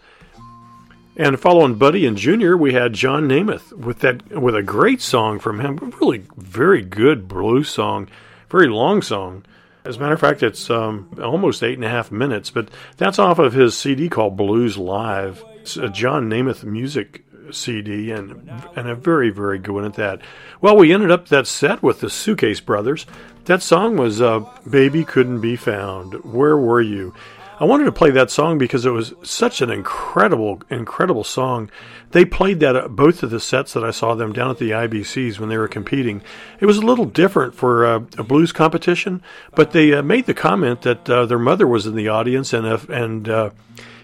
And 1.17 1.41
following 1.41 1.77
Buddy 1.77 2.07
and 2.07 2.17
Junior, 2.17 2.57
we 2.57 2.75
had 2.75 2.93
John 2.93 3.29
Nemeth 3.29 3.73
with 3.73 4.01
that 4.01 4.31
with 4.31 4.55
a 4.55 4.63
great 4.63 5.01
song 5.01 5.39
from 5.39 5.61
him. 5.61 5.77
Really, 6.01 6.25
very 6.37 6.83
good 6.83 7.27
blues 7.27 7.71
song, 7.71 8.09
very 8.51 8.69
long 8.69 9.01
song. 9.01 9.45
As 9.85 9.97
a 9.97 10.01
matter 10.01 10.15
of 10.15 10.21
fact, 10.21 10.43
it's 10.43 10.69
um, 10.69 11.09
almost 11.23 11.63
eight 11.63 11.77
and 11.77 11.85
a 11.85 11.89
half 11.89 12.11
minutes, 12.11 12.51
but 12.51 12.69
that's 12.97 13.19
off 13.19 13.39
of 13.39 13.53
his 13.55 13.77
CD 13.77 14.09
called 14.09 14.37
Blues 14.37 14.77
Live. 14.77 15.43
It's 15.61 15.77
a 15.77 15.89
John 15.89 16.29
Nemeth 16.29 16.65
music 16.65 17.25
CD, 17.51 18.11
and 18.11 18.51
and 18.75 18.89
a 18.89 18.95
very 18.95 19.31
very 19.31 19.59
good 19.59 19.75
one 19.75 19.85
at 19.85 19.95
that. 19.95 20.21
Well, 20.61 20.77
we 20.77 20.93
ended 20.93 21.11
up 21.11 21.29
that 21.29 21.47
set 21.47 21.83
with 21.83 22.01
the 22.01 22.11
Suitcase 22.11 22.61
Brothers 22.61 23.07
that 23.47 23.63
song 23.63 23.97
was 23.97 24.21
uh, 24.21 24.41
Baby 24.69 25.05
Couldn't 25.05 25.41
Be 25.41 25.57
Found. 25.57 26.15
Where 26.25 26.57
Were 26.57 26.81
You? 26.81 27.15
I 27.59 27.65
wanted 27.65 27.85
to 27.85 27.93
play 27.93 28.11
that 28.11 28.31
song 28.31 28.59
because 28.59 28.85
it 28.85 28.91
was 28.91 29.15
such 29.23 29.63
an 29.63 29.71
incredible, 29.71 30.61
incredible 30.69 31.25
song. 31.25 31.71
They 32.11 32.27
played 32.27 32.61
that 32.61 32.77
at 32.77 32.95
both 32.95 33.23
of 33.23 33.31
the 33.31 33.41
sets 33.41 33.73
that 33.73 33.83
I 33.83 33.93
saw 33.93 34.15
them 34.15 34.35
down 34.35 34.51
at 34.51 34.59
the 34.59 34.73
IBCs 34.73 35.39
when 35.39 35.49
they 35.49 35.57
were 35.57 35.69
competing. 35.69 36.21
It 36.61 36.67
was 36.67 36.77
a 36.77 36.85
little 36.85 37.07
different 37.07 37.55
for 37.55 37.87
uh, 37.87 38.01
a 38.19 38.23
blues 38.23 38.53
competition, 38.53 39.23
but 39.55 39.71
they 39.71 39.95
uh, 39.95 40.03
made 40.03 40.27
the 40.27 40.35
comment 40.35 40.83
that 40.83 41.09
uh, 41.09 41.25
their 41.25 41.39
mother 41.39 41.67
was 41.67 41.87
in 41.87 41.95
the 41.95 42.09
audience 42.09 42.53
and 42.53 42.67
if, 42.67 42.89
and 42.91 43.27
uh, 43.29 43.51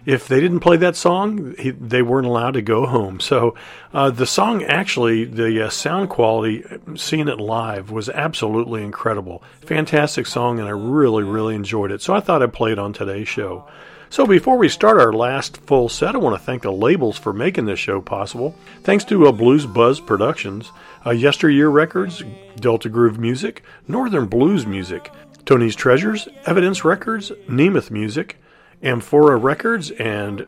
if 0.05 0.27
they 0.27 0.41
didn't 0.41 0.61
play 0.61 0.77
that 0.79 0.97
song, 0.97 1.55
he, 1.59 1.71
they 1.71 2.03
weren't 2.03 2.27
allowed 2.27 2.55
to 2.55 2.63
go 2.63 2.87
home. 2.87 3.21
So 3.21 3.55
uh, 3.93 4.11
the 4.11 4.27
song 4.27 4.65
actually, 4.65 5.25
the 5.25 5.67
uh, 5.67 5.71
sound 5.71 6.11
quality, 6.11 6.65
seeing 6.97 7.29
it 7.29 7.39
live 7.39 7.91
was 7.91 8.09
absolutely 8.09 8.83
incredible. 8.83 9.43
Fantastic 9.61 10.27
song, 10.27 10.59
and 10.59 10.69
I 10.69 10.73
really, 10.73 11.23
really 11.23 11.55
enjoyed 11.55 11.93
it. 11.93 12.03
So 12.03 12.15
I 12.15 12.21
thought 12.21 12.43
I'd 12.43 12.53
play 12.53 12.73
it 12.73 12.79
on 12.79 12.93
today's 12.93 13.29
show. 13.29 13.69
So 14.11 14.27
before 14.27 14.59
we 14.59 14.69
start 14.69 15.01
our 15.01 15.13
last 15.13 15.57
full 15.57 15.89
set, 15.89 16.15
I 16.15 16.19
want 16.19 16.37
to 16.37 16.45
thank 16.45 16.63
the 16.63 16.71
labels 16.71 17.17
for 17.17 17.33
making 17.33 17.65
this 17.65 17.79
show 17.79 18.03
possible. 18.03 18.55
Thanks 18.83 19.05
to 19.05 19.27
uh, 19.27 19.33
Blues 19.33 19.65
Buzz 19.65 20.01
Productions, 20.01 20.71
uh, 21.07 21.13
Yesteryear 21.13 21.71
Records, 21.71 22.23
Delta 22.57 22.91
Groove 22.91 23.19
Music, 23.19 23.63
Northern 23.89 24.27
Blues 24.27 24.67
Music, 24.67 25.11
Tony's 25.47 25.75
Treasures, 25.75 26.29
Evidence 26.45 26.85
Records, 26.85 27.33
Nemeth 27.49 27.91
Music, 27.91 28.37
Amphora 28.83 29.37
Records, 29.37 29.91
and 29.93 30.47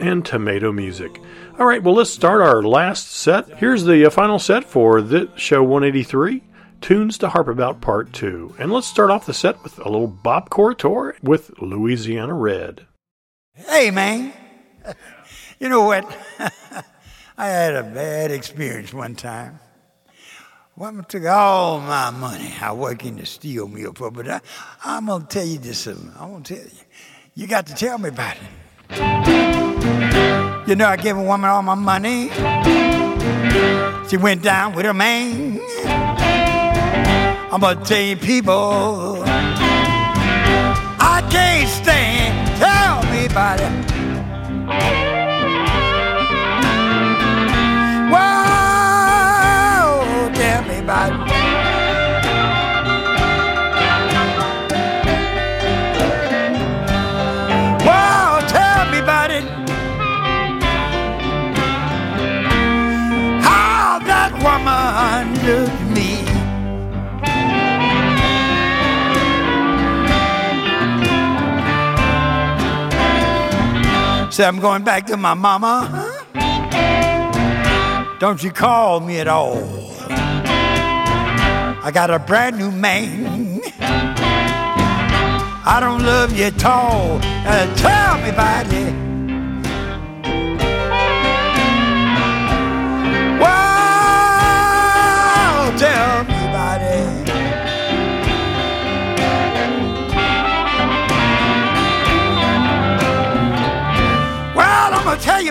and 0.00 0.24
Tomato 0.24 0.72
Music. 0.72 1.20
All 1.58 1.66
right, 1.66 1.82
well, 1.82 1.94
let's 1.94 2.10
start 2.10 2.40
our 2.40 2.62
last 2.62 3.10
set. 3.10 3.58
Here's 3.58 3.84
the 3.84 4.06
uh, 4.06 4.10
final 4.10 4.38
set 4.38 4.64
for 4.64 5.00
the 5.02 5.30
show 5.36 5.62
183. 5.62 6.42
Tunes 6.80 7.16
to 7.18 7.30
Harp 7.30 7.48
About 7.48 7.80
Part 7.80 8.12
2. 8.12 8.56
And 8.58 8.70
let's 8.70 8.86
start 8.86 9.10
off 9.10 9.24
the 9.24 9.32
set 9.32 9.62
with 9.62 9.78
a 9.78 9.88
little 9.88 10.06
Bob 10.06 10.50
Corritore 10.50 11.14
with 11.22 11.50
Louisiana 11.60 12.34
Red. 12.34 12.86
Hey, 13.54 13.90
man. 13.90 14.32
You 15.60 15.68
know 15.68 15.84
what? 15.84 16.04
I 17.38 17.46
had 17.46 17.74
a 17.74 17.82
bad 17.84 18.30
experience 18.30 18.92
one 18.92 19.14
time. 19.14 19.60
Woman 20.76 21.04
took 21.04 21.24
all 21.24 21.80
my 21.80 22.10
money. 22.10 22.52
I 22.60 22.72
work 22.72 23.04
in 23.04 23.16
the 23.16 23.24
steel 23.24 23.68
mill 23.68 23.92
for, 23.94 24.10
but 24.10 24.28
I, 24.28 24.40
am 24.84 25.06
going 25.06 25.22
to 25.22 25.28
tell 25.28 25.46
you 25.46 25.58
this. 25.58 25.86
I'm 25.86 26.12
going 26.12 26.42
to 26.42 26.54
tell 26.54 26.64
you. 26.64 26.83
You 27.36 27.48
got 27.48 27.66
to 27.66 27.74
tell 27.74 27.98
me 27.98 28.10
about 28.10 28.36
it. 28.36 28.42
You 30.68 30.76
know, 30.76 30.86
I 30.86 30.96
gave 30.96 31.16
a 31.16 31.22
woman 31.22 31.50
all 31.50 31.62
my 31.62 31.74
money. 31.74 32.30
She 34.08 34.16
went 34.16 34.44
down 34.44 34.76
with 34.76 34.86
her 34.86 34.94
man. 34.94 35.58
I'm 37.50 37.60
gonna 37.60 37.84
tell 37.84 38.00
you, 38.00 38.14
people, 38.16 39.24
I 39.26 41.26
can't 41.28 41.68
stand. 41.68 42.46
Tell 42.60 43.02
me 43.12 43.26
about 43.26 43.58
it. 43.58 43.72
Whoa, 48.14 50.30
tell 50.34 50.62
me 50.68 50.78
about 50.78 51.12
it. 51.12 51.63
Under 65.44 65.70
me. 65.94 66.24
Say, 74.30 74.44
I'm 74.44 74.58
going 74.58 74.82
back 74.82 75.06
to 75.06 75.16
my 75.16 75.34
mama. 75.34 76.10
Don't 78.18 78.42
you 78.42 78.50
call 78.50 79.00
me 79.00 79.18
at 79.18 79.28
all. 79.28 79.62
I 81.86 81.90
got 81.92 82.10
a 82.10 82.18
brand 82.18 82.58
new 82.58 82.70
man. 82.70 83.60
I 85.66 85.78
don't 85.80 86.02
love 86.02 86.36
you 86.36 86.44
at 86.44 86.64
all. 86.64 87.18
Uh, 87.22 87.74
tell 87.76 88.16
me 88.22 88.30
about 88.30 88.72
it. 88.72 89.13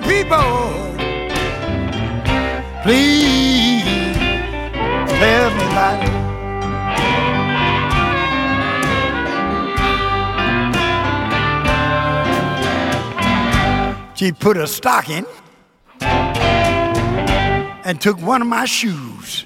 People, 0.02 0.96
please 2.84 3.84
tell 5.20 5.52
me. 5.52 5.64
She 14.16 14.32
put 14.32 14.58
a 14.58 14.68
stocking 14.68 15.26
and 17.86 18.00
took 18.00 18.22
one 18.22 18.42
of 18.42 18.48
my 18.48 18.66
shoes 18.66 19.46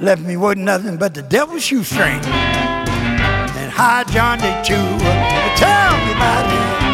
left 0.00 0.22
me 0.22 0.36
with 0.36 0.58
nothing 0.58 0.96
but 0.96 1.14
the 1.14 1.22
devil's 1.22 1.64
shoestring. 1.64 2.20
And 3.58 3.70
hi, 3.72 4.04
John 4.04 4.38
did. 4.38 4.66
Whoa, 4.68 5.54
tell 5.56 5.96
me 6.06 6.12
about 6.12 6.82
it. 6.82 6.85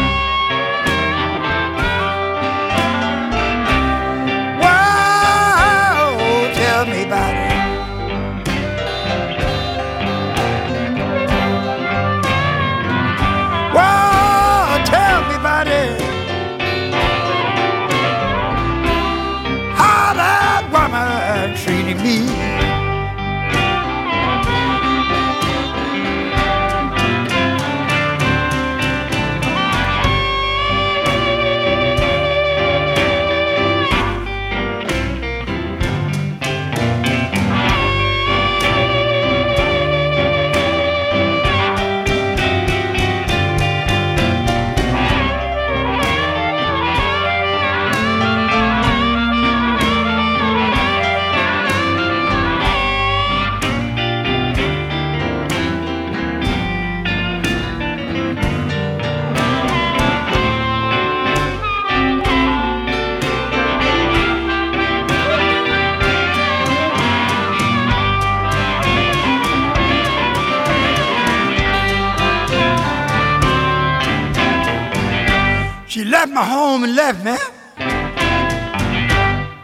She 75.93 76.03
left 76.03 76.31
my 76.31 76.43
home 76.43 76.83
and 76.83 76.95
left 76.95 77.23
me. 77.23 77.37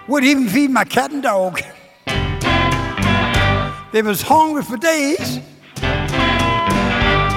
Wouldn't 0.07 0.29
even 0.29 0.47
feed 0.47 0.69
my 0.69 0.83
cat 0.83 1.09
and 1.09 1.23
dog. 1.23 1.59
They 3.91 4.03
was 4.03 4.21
hungry 4.21 4.61
for 4.61 4.77
days. 4.77 5.39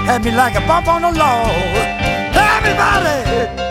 Had 0.05 0.23
me 0.27 0.33
like 0.33 0.57
a 0.57 0.67
bump 0.67 0.89
on 0.89 1.01
the 1.01 1.11
log. 1.11 1.49
Everybody! 2.37 3.62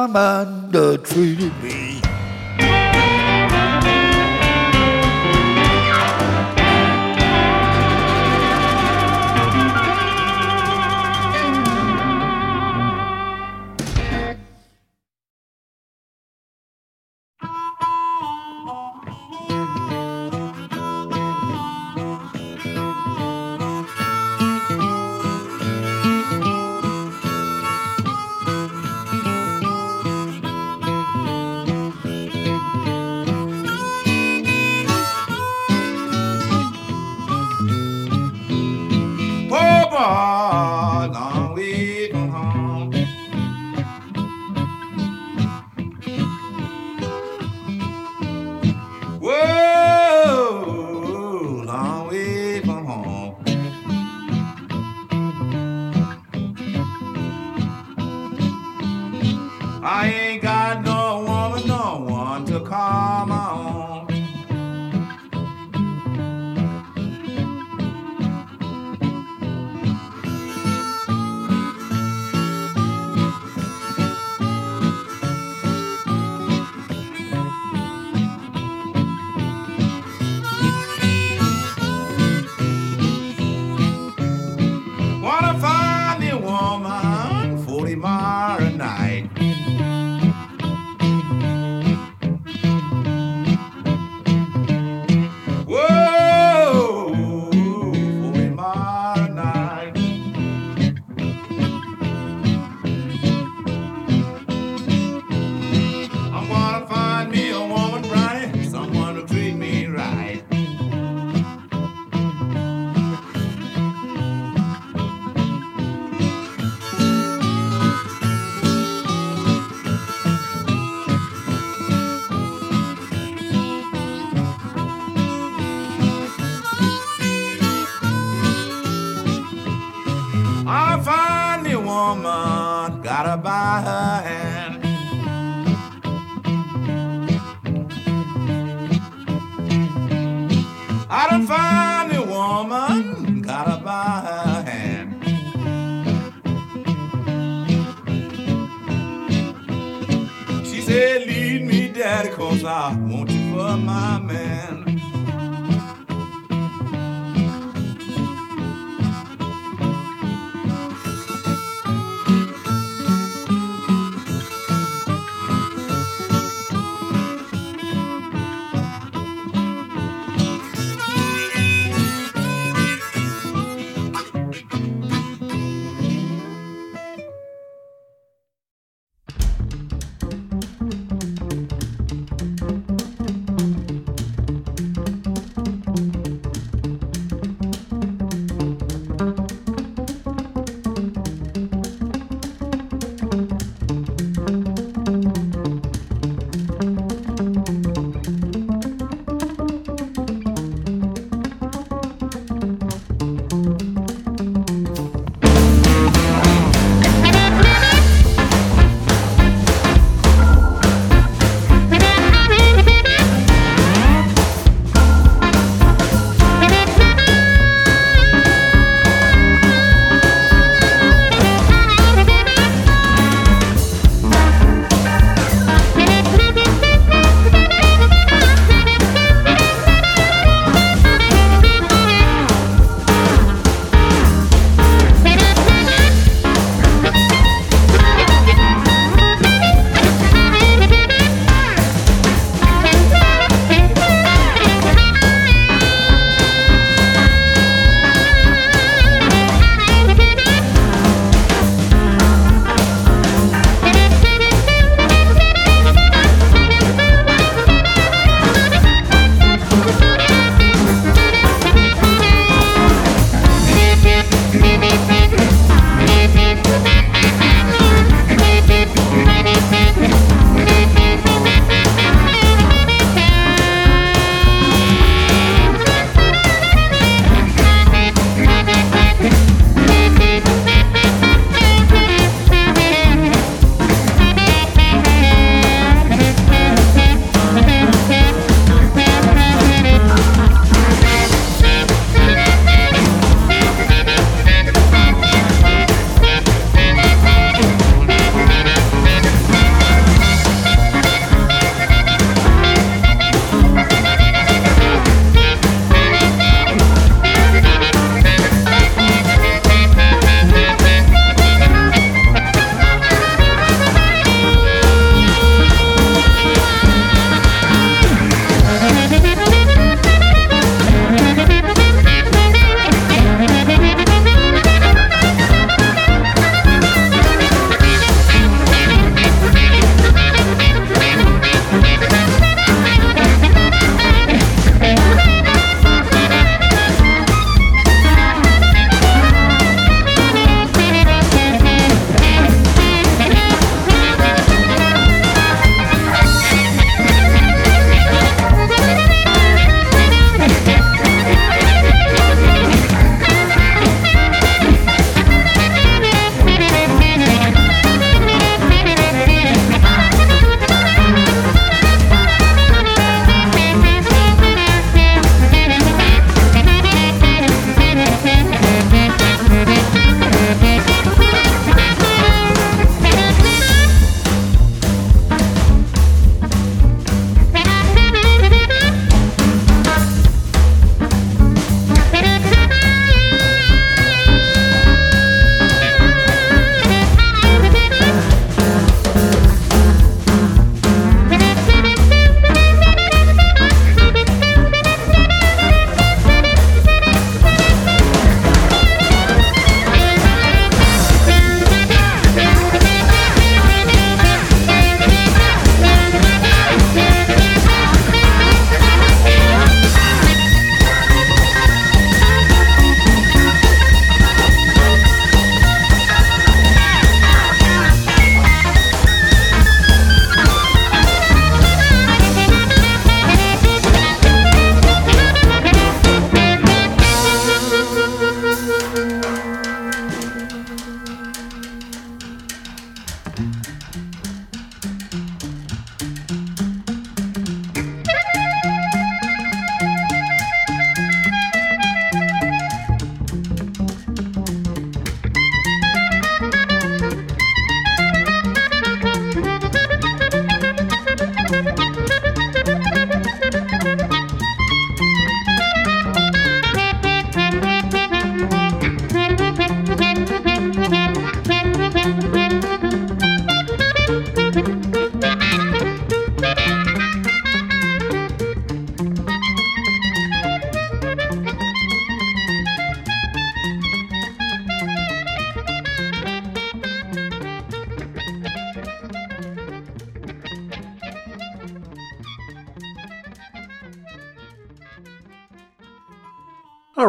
I'm 0.00 0.14
under 0.14 0.96
treated 0.96 1.52
me. 1.60 1.87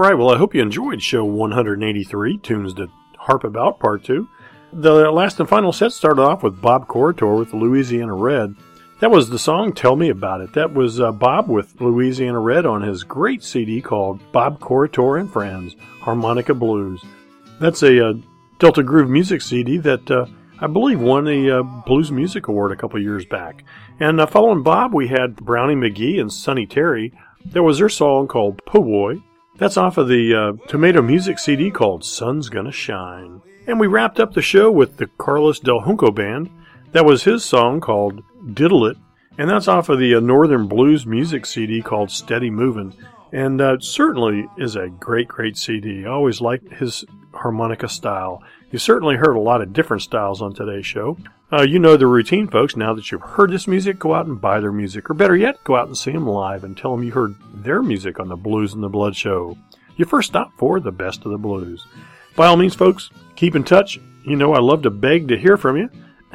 Right, 0.10 0.18
well, 0.18 0.34
I 0.34 0.40
hope 0.40 0.56
you 0.56 0.64
enjoyed 0.64 1.04
show 1.04 1.24
183, 1.24 2.40
Tunes 2.40 2.74
to 2.74 2.90
Harp 3.20 3.44
About, 3.44 3.80
Part 3.80 4.04
2. 4.06 4.28
The 4.74 5.12
last 5.12 5.40
and 5.40 5.48
final 5.48 5.72
set 5.72 5.92
started 5.92 6.20
off 6.20 6.42
with 6.42 6.60
Bob 6.60 6.88
Corritore 6.88 7.38
with 7.38 7.54
Louisiana 7.54 8.16
Red. 8.16 8.56
That 9.02 9.12
was 9.12 9.30
the 9.30 9.38
song 9.38 9.72
Tell 9.72 9.96
Me 9.96 10.10
About 10.10 10.42
It. 10.42 10.54
That 10.54 10.74
was 10.74 11.00
uh, 11.00 11.12
Bob 11.12 11.48
with 11.48 11.80
Louisiana 11.80 12.40
Red 12.40 12.66
on 12.66 12.82
his 12.82 13.04
great 13.04 13.44
CD 13.44 13.84
called 13.84 14.20
Bob 14.32 14.60
Corritore 14.60 15.20
and 15.20 15.32
Friends 15.32 15.76
Harmonica 16.02 16.56
Blues. 16.56 17.06
That's 17.60 17.84
a 17.84 18.10
uh, 18.10 18.14
Delta 18.58 18.82
Groove 18.82 19.12
music 19.12 19.44
CD 19.44 19.78
that 19.78 20.10
uh, 20.10 20.26
I 20.60 20.66
believe 20.66 21.00
won 21.00 21.28
a 21.28 21.60
uh, 21.60 21.62
Blues 21.62 22.12
Music 22.12 22.48
Award 22.48 22.72
a 22.72 22.76
couple 22.76 23.00
years 23.00 23.26
back. 23.26 23.64
And 24.00 24.20
uh, 24.20 24.26
following 24.26 24.64
Bob, 24.64 24.92
we 24.92 25.10
had 25.10 25.36
Brownie 25.36 25.76
McGhee 25.76 26.20
and 26.20 26.34
Sonny 26.34 26.66
Terry. 26.66 27.14
There 27.46 27.62
was 27.62 27.78
their 27.78 27.90
song 27.90 28.28
called 28.28 28.66
Po' 28.66 28.82
Boy. 28.82 29.22
That's 29.60 29.76
off 29.76 29.98
of 29.98 30.08
the 30.08 30.34
uh, 30.34 30.68
Tomato 30.68 31.02
Music 31.02 31.38
CD 31.38 31.70
called 31.70 32.06
Sun's 32.06 32.48
Gonna 32.48 32.72
Shine. 32.72 33.42
And 33.68 33.78
we 33.78 33.88
wrapped 33.88 34.18
up 34.18 34.34
the 34.34 34.42
show 34.42 34.72
with 34.72 34.96
the 34.96 35.08
Carlos 35.18 35.60
Del 35.60 35.82
Junco 35.82 36.12
Band. 36.12 36.50
That 36.94 37.04
was 37.04 37.26
his 37.26 37.44
song 37.44 37.82
called 37.82 38.24
Diddle 38.54 38.86
It, 38.86 38.96
and 39.38 39.50
that's 39.50 39.68
off 39.68 39.90
of 39.90 40.00
the 40.00 40.16
uh, 40.16 40.22
Northern 40.22 40.68
Blues 40.70 41.06
music 41.06 41.46
CD 41.46 41.82
called 41.82 42.10
Steady 42.10 42.50
Movin'. 42.50 42.94
And 43.34 43.60
uh, 43.60 43.80
certainly 43.80 44.48
is 44.58 44.78
a 44.78 44.88
great, 44.88 45.28
great 45.28 45.58
CD. 45.58 46.06
I 46.06 46.10
always 46.10 46.40
liked 46.40 46.72
his 46.72 47.04
harmonica 47.34 47.90
style. 47.90 48.44
You 48.72 48.80
certainly 48.80 49.16
heard 49.16 49.36
a 49.36 49.42
lot 49.42 49.62
of 49.62 49.74
different 49.74 50.04
styles 50.04 50.42
on 50.42 50.54
today's 50.54 50.86
show. 50.86 51.18
Uh, 51.52 51.64
you 51.64 51.80
know 51.80 51.98
the 51.98 52.06
routine, 52.06 52.48
folks. 52.48 52.76
Now 52.76 52.94
that 52.94 53.12
you've 53.12 53.22
heard 53.22 53.52
this 53.52 53.68
music, 53.68 53.98
go 53.98 54.14
out 54.14 54.28
and 54.28 54.40
buy 54.40 54.60
their 54.60 54.72
music. 54.72 55.10
Or 55.10 55.16
better 55.16 55.36
yet, 55.36 55.64
go 55.64 55.76
out 55.76 55.88
and 55.88 55.98
see 55.98 56.12
them 56.12 56.28
live 56.28 56.64
and 56.64 56.78
tell 56.78 56.96
them 56.96 57.04
you 57.04 57.12
heard 57.12 57.36
their 57.54 57.82
music 57.82 58.20
on 58.20 58.28
the 58.28 58.36
Blues 58.36 58.74
and 58.74 58.84
the 58.84 58.90
Blood 58.90 59.16
show. 59.16 59.58
Your 59.96 60.08
first 60.08 60.30
stop 60.30 60.52
for 60.58 60.80
the 60.80 60.92
best 60.92 61.26
of 61.26 61.32
the 61.32 61.38
blues. 61.38 61.86
By 62.36 62.48
all 62.48 62.56
means, 62.56 62.76
folks, 62.76 63.10
keep 63.36 63.56
in 63.56 63.64
touch. 63.64 64.00
You 64.24 64.36
know, 64.36 64.54
I 64.54 64.60
love 64.60 64.84
to 64.84 64.90
beg 64.90 65.28
to 65.28 65.38
hear 65.38 65.58
from 65.58 65.76
you. 65.76 65.90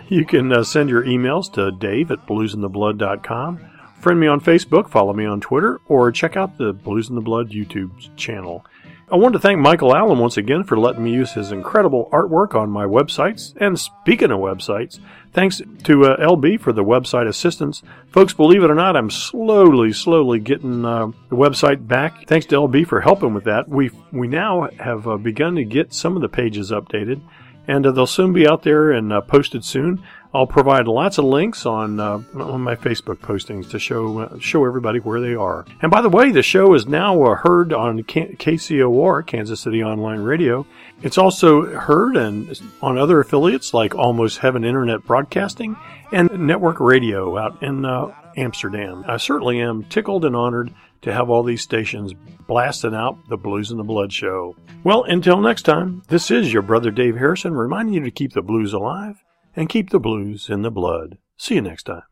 You 0.09 0.27
can 0.27 0.53
uh, 0.53 0.65
send 0.65 0.91
your 0.91 1.05
emails 1.05 1.51
to 1.55 1.71
dave 1.71 2.11
at 2.11 2.27
bluesintheblood.com. 2.27 3.71
Friend 4.01 4.21
me 4.21 4.27
on 4.27 4.41
Facebook, 4.41 4.91
follow 4.91 5.15
me 5.15 5.25
on 5.25 5.41
Twitter, 5.41 5.81
or 5.87 6.13
check 6.13 6.37
out 6.37 6.59
the 6.59 6.75
Blues 6.75 7.09
in 7.09 7.15
the 7.15 7.23
Blood 7.23 7.51
YouTube 7.51 8.15
channel. 8.17 8.67
I 9.13 9.17
want 9.17 9.35
to 9.35 9.39
thank 9.39 9.61
Michael 9.61 9.95
Allen 9.95 10.19
once 10.19 10.39
again 10.39 10.65
for 10.65 10.79
letting 10.79 11.05
me 11.05 11.13
use 11.13 11.33
his 11.33 11.53
incredible 11.53 12.09
artwork 12.11 12.55
on 12.55 12.71
my 12.71 12.87
websites. 12.87 13.55
And 13.61 13.79
speaking 13.79 14.31
of 14.31 14.39
websites, 14.39 14.99
thanks 15.33 15.61
to 15.85 16.07
uh, 16.07 16.17
LB 16.17 16.59
for 16.59 16.73
the 16.73 16.83
website 16.83 17.29
assistance. 17.29 17.83
Folks, 18.09 18.33
believe 18.33 18.65
it 18.65 18.71
or 18.71 18.75
not, 18.75 18.97
I'm 18.97 19.11
slowly, 19.11 19.93
slowly 19.93 20.41
getting 20.41 20.87
uh, 20.87 21.09
the 21.29 21.37
website 21.37 21.87
back. 21.87 22.27
Thanks 22.27 22.47
to 22.47 22.57
LB 22.57 22.87
for 22.87 23.03
helping 23.03 23.35
with 23.35 23.45
that. 23.45 23.69
We 23.69 23.91
we 24.11 24.27
now 24.27 24.71
have 24.79 25.07
uh, 25.07 25.19
begun 25.19 25.57
to 25.57 25.65
get 25.65 25.93
some 25.93 26.17
of 26.17 26.23
the 26.23 26.29
pages 26.31 26.71
updated 26.71 27.21
and 27.67 27.87
uh, 27.87 27.93
they'll 27.93 28.07
soon 28.07 28.33
be 28.33 28.47
out 28.47 28.63
there 28.63 28.93
and 28.93 29.13
uh, 29.13 29.21
posted 29.21 29.65
soon. 29.65 30.03
I'll 30.35 30.49
provide 30.49 30.89
lots 30.89 31.19
of 31.19 31.27
links 31.27 31.65
on 31.65 32.01
uh, 32.01 32.21
on 32.35 32.61
my 32.61 32.75
Facebook 32.75 33.19
postings 33.19 33.71
to 33.71 33.79
show 33.79 34.19
uh, 34.19 34.39
show 34.41 34.67
everybody 34.67 34.99
where 34.99 35.21
they 35.21 35.37
are. 35.37 35.65
And 35.81 35.93
by 35.93 36.03
the 36.03 36.09
way, 36.09 36.33
the 36.33 36.43
show 36.43 36.75
is 36.75 36.89
now 36.89 37.23
uh, 37.23 37.37
heard 37.37 37.73
on 37.73 38.03
K- 38.03 38.35
KCOR, 38.35 39.25
Kansas 39.25 39.61
City 39.61 39.85
Online 39.85 40.21
Radio. 40.21 40.67
It's 41.03 41.19
also 41.19 41.67
heard 41.79 42.17
and 42.17 42.61
on 42.83 42.99
other 42.99 43.21
affiliates 43.21 43.73
like 43.73 43.95
Almost 43.95 44.39
Heaven 44.39 44.65
Internet 44.65 45.05
Broadcasting 45.05 45.77
and 46.11 46.29
Network 46.41 46.81
Radio 46.81 47.39
out 47.39 47.63
in 47.63 47.85
uh, 47.85 48.13
Amsterdam. 48.37 49.05
I 49.07 49.19
certainly 49.19 49.61
am 49.61 49.85
tickled 49.85 50.25
and 50.25 50.35
honored 50.35 50.75
to 51.03 51.13
have 51.13 51.31
all 51.31 51.45
these 51.45 51.63
stations 51.63 52.13
blasting 52.49 52.95
out 52.95 53.19
the 53.29 53.37
Blues 53.37 53.71
and 53.71 53.79
the 53.79 53.85
Blood 53.85 54.13
show. 54.13 54.57
Well, 54.83 55.05
until 55.05 55.41
next 55.41 55.63
time, 55.63 56.03
this 56.09 56.33
is 56.33 56.53
your 56.53 56.63
brother 56.63 56.91
Dave 56.91 57.17
Harrison 57.17 57.55
reminding 57.55 57.95
you 57.95 58.01
to 58.01 58.11
keep 58.11 58.33
the 58.33 58.43
blues 58.43 58.73
alive 58.73 59.23
and 59.57 59.69
keep 59.69 59.91
the 59.91 60.01
blues 60.01 60.49
in 60.49 60.63
the 60.63 60.71
blood. 60.71 61.19
See 61.37 61.55
you 61.55 61.63
next 61.63 61.85
time. 61.85 62.03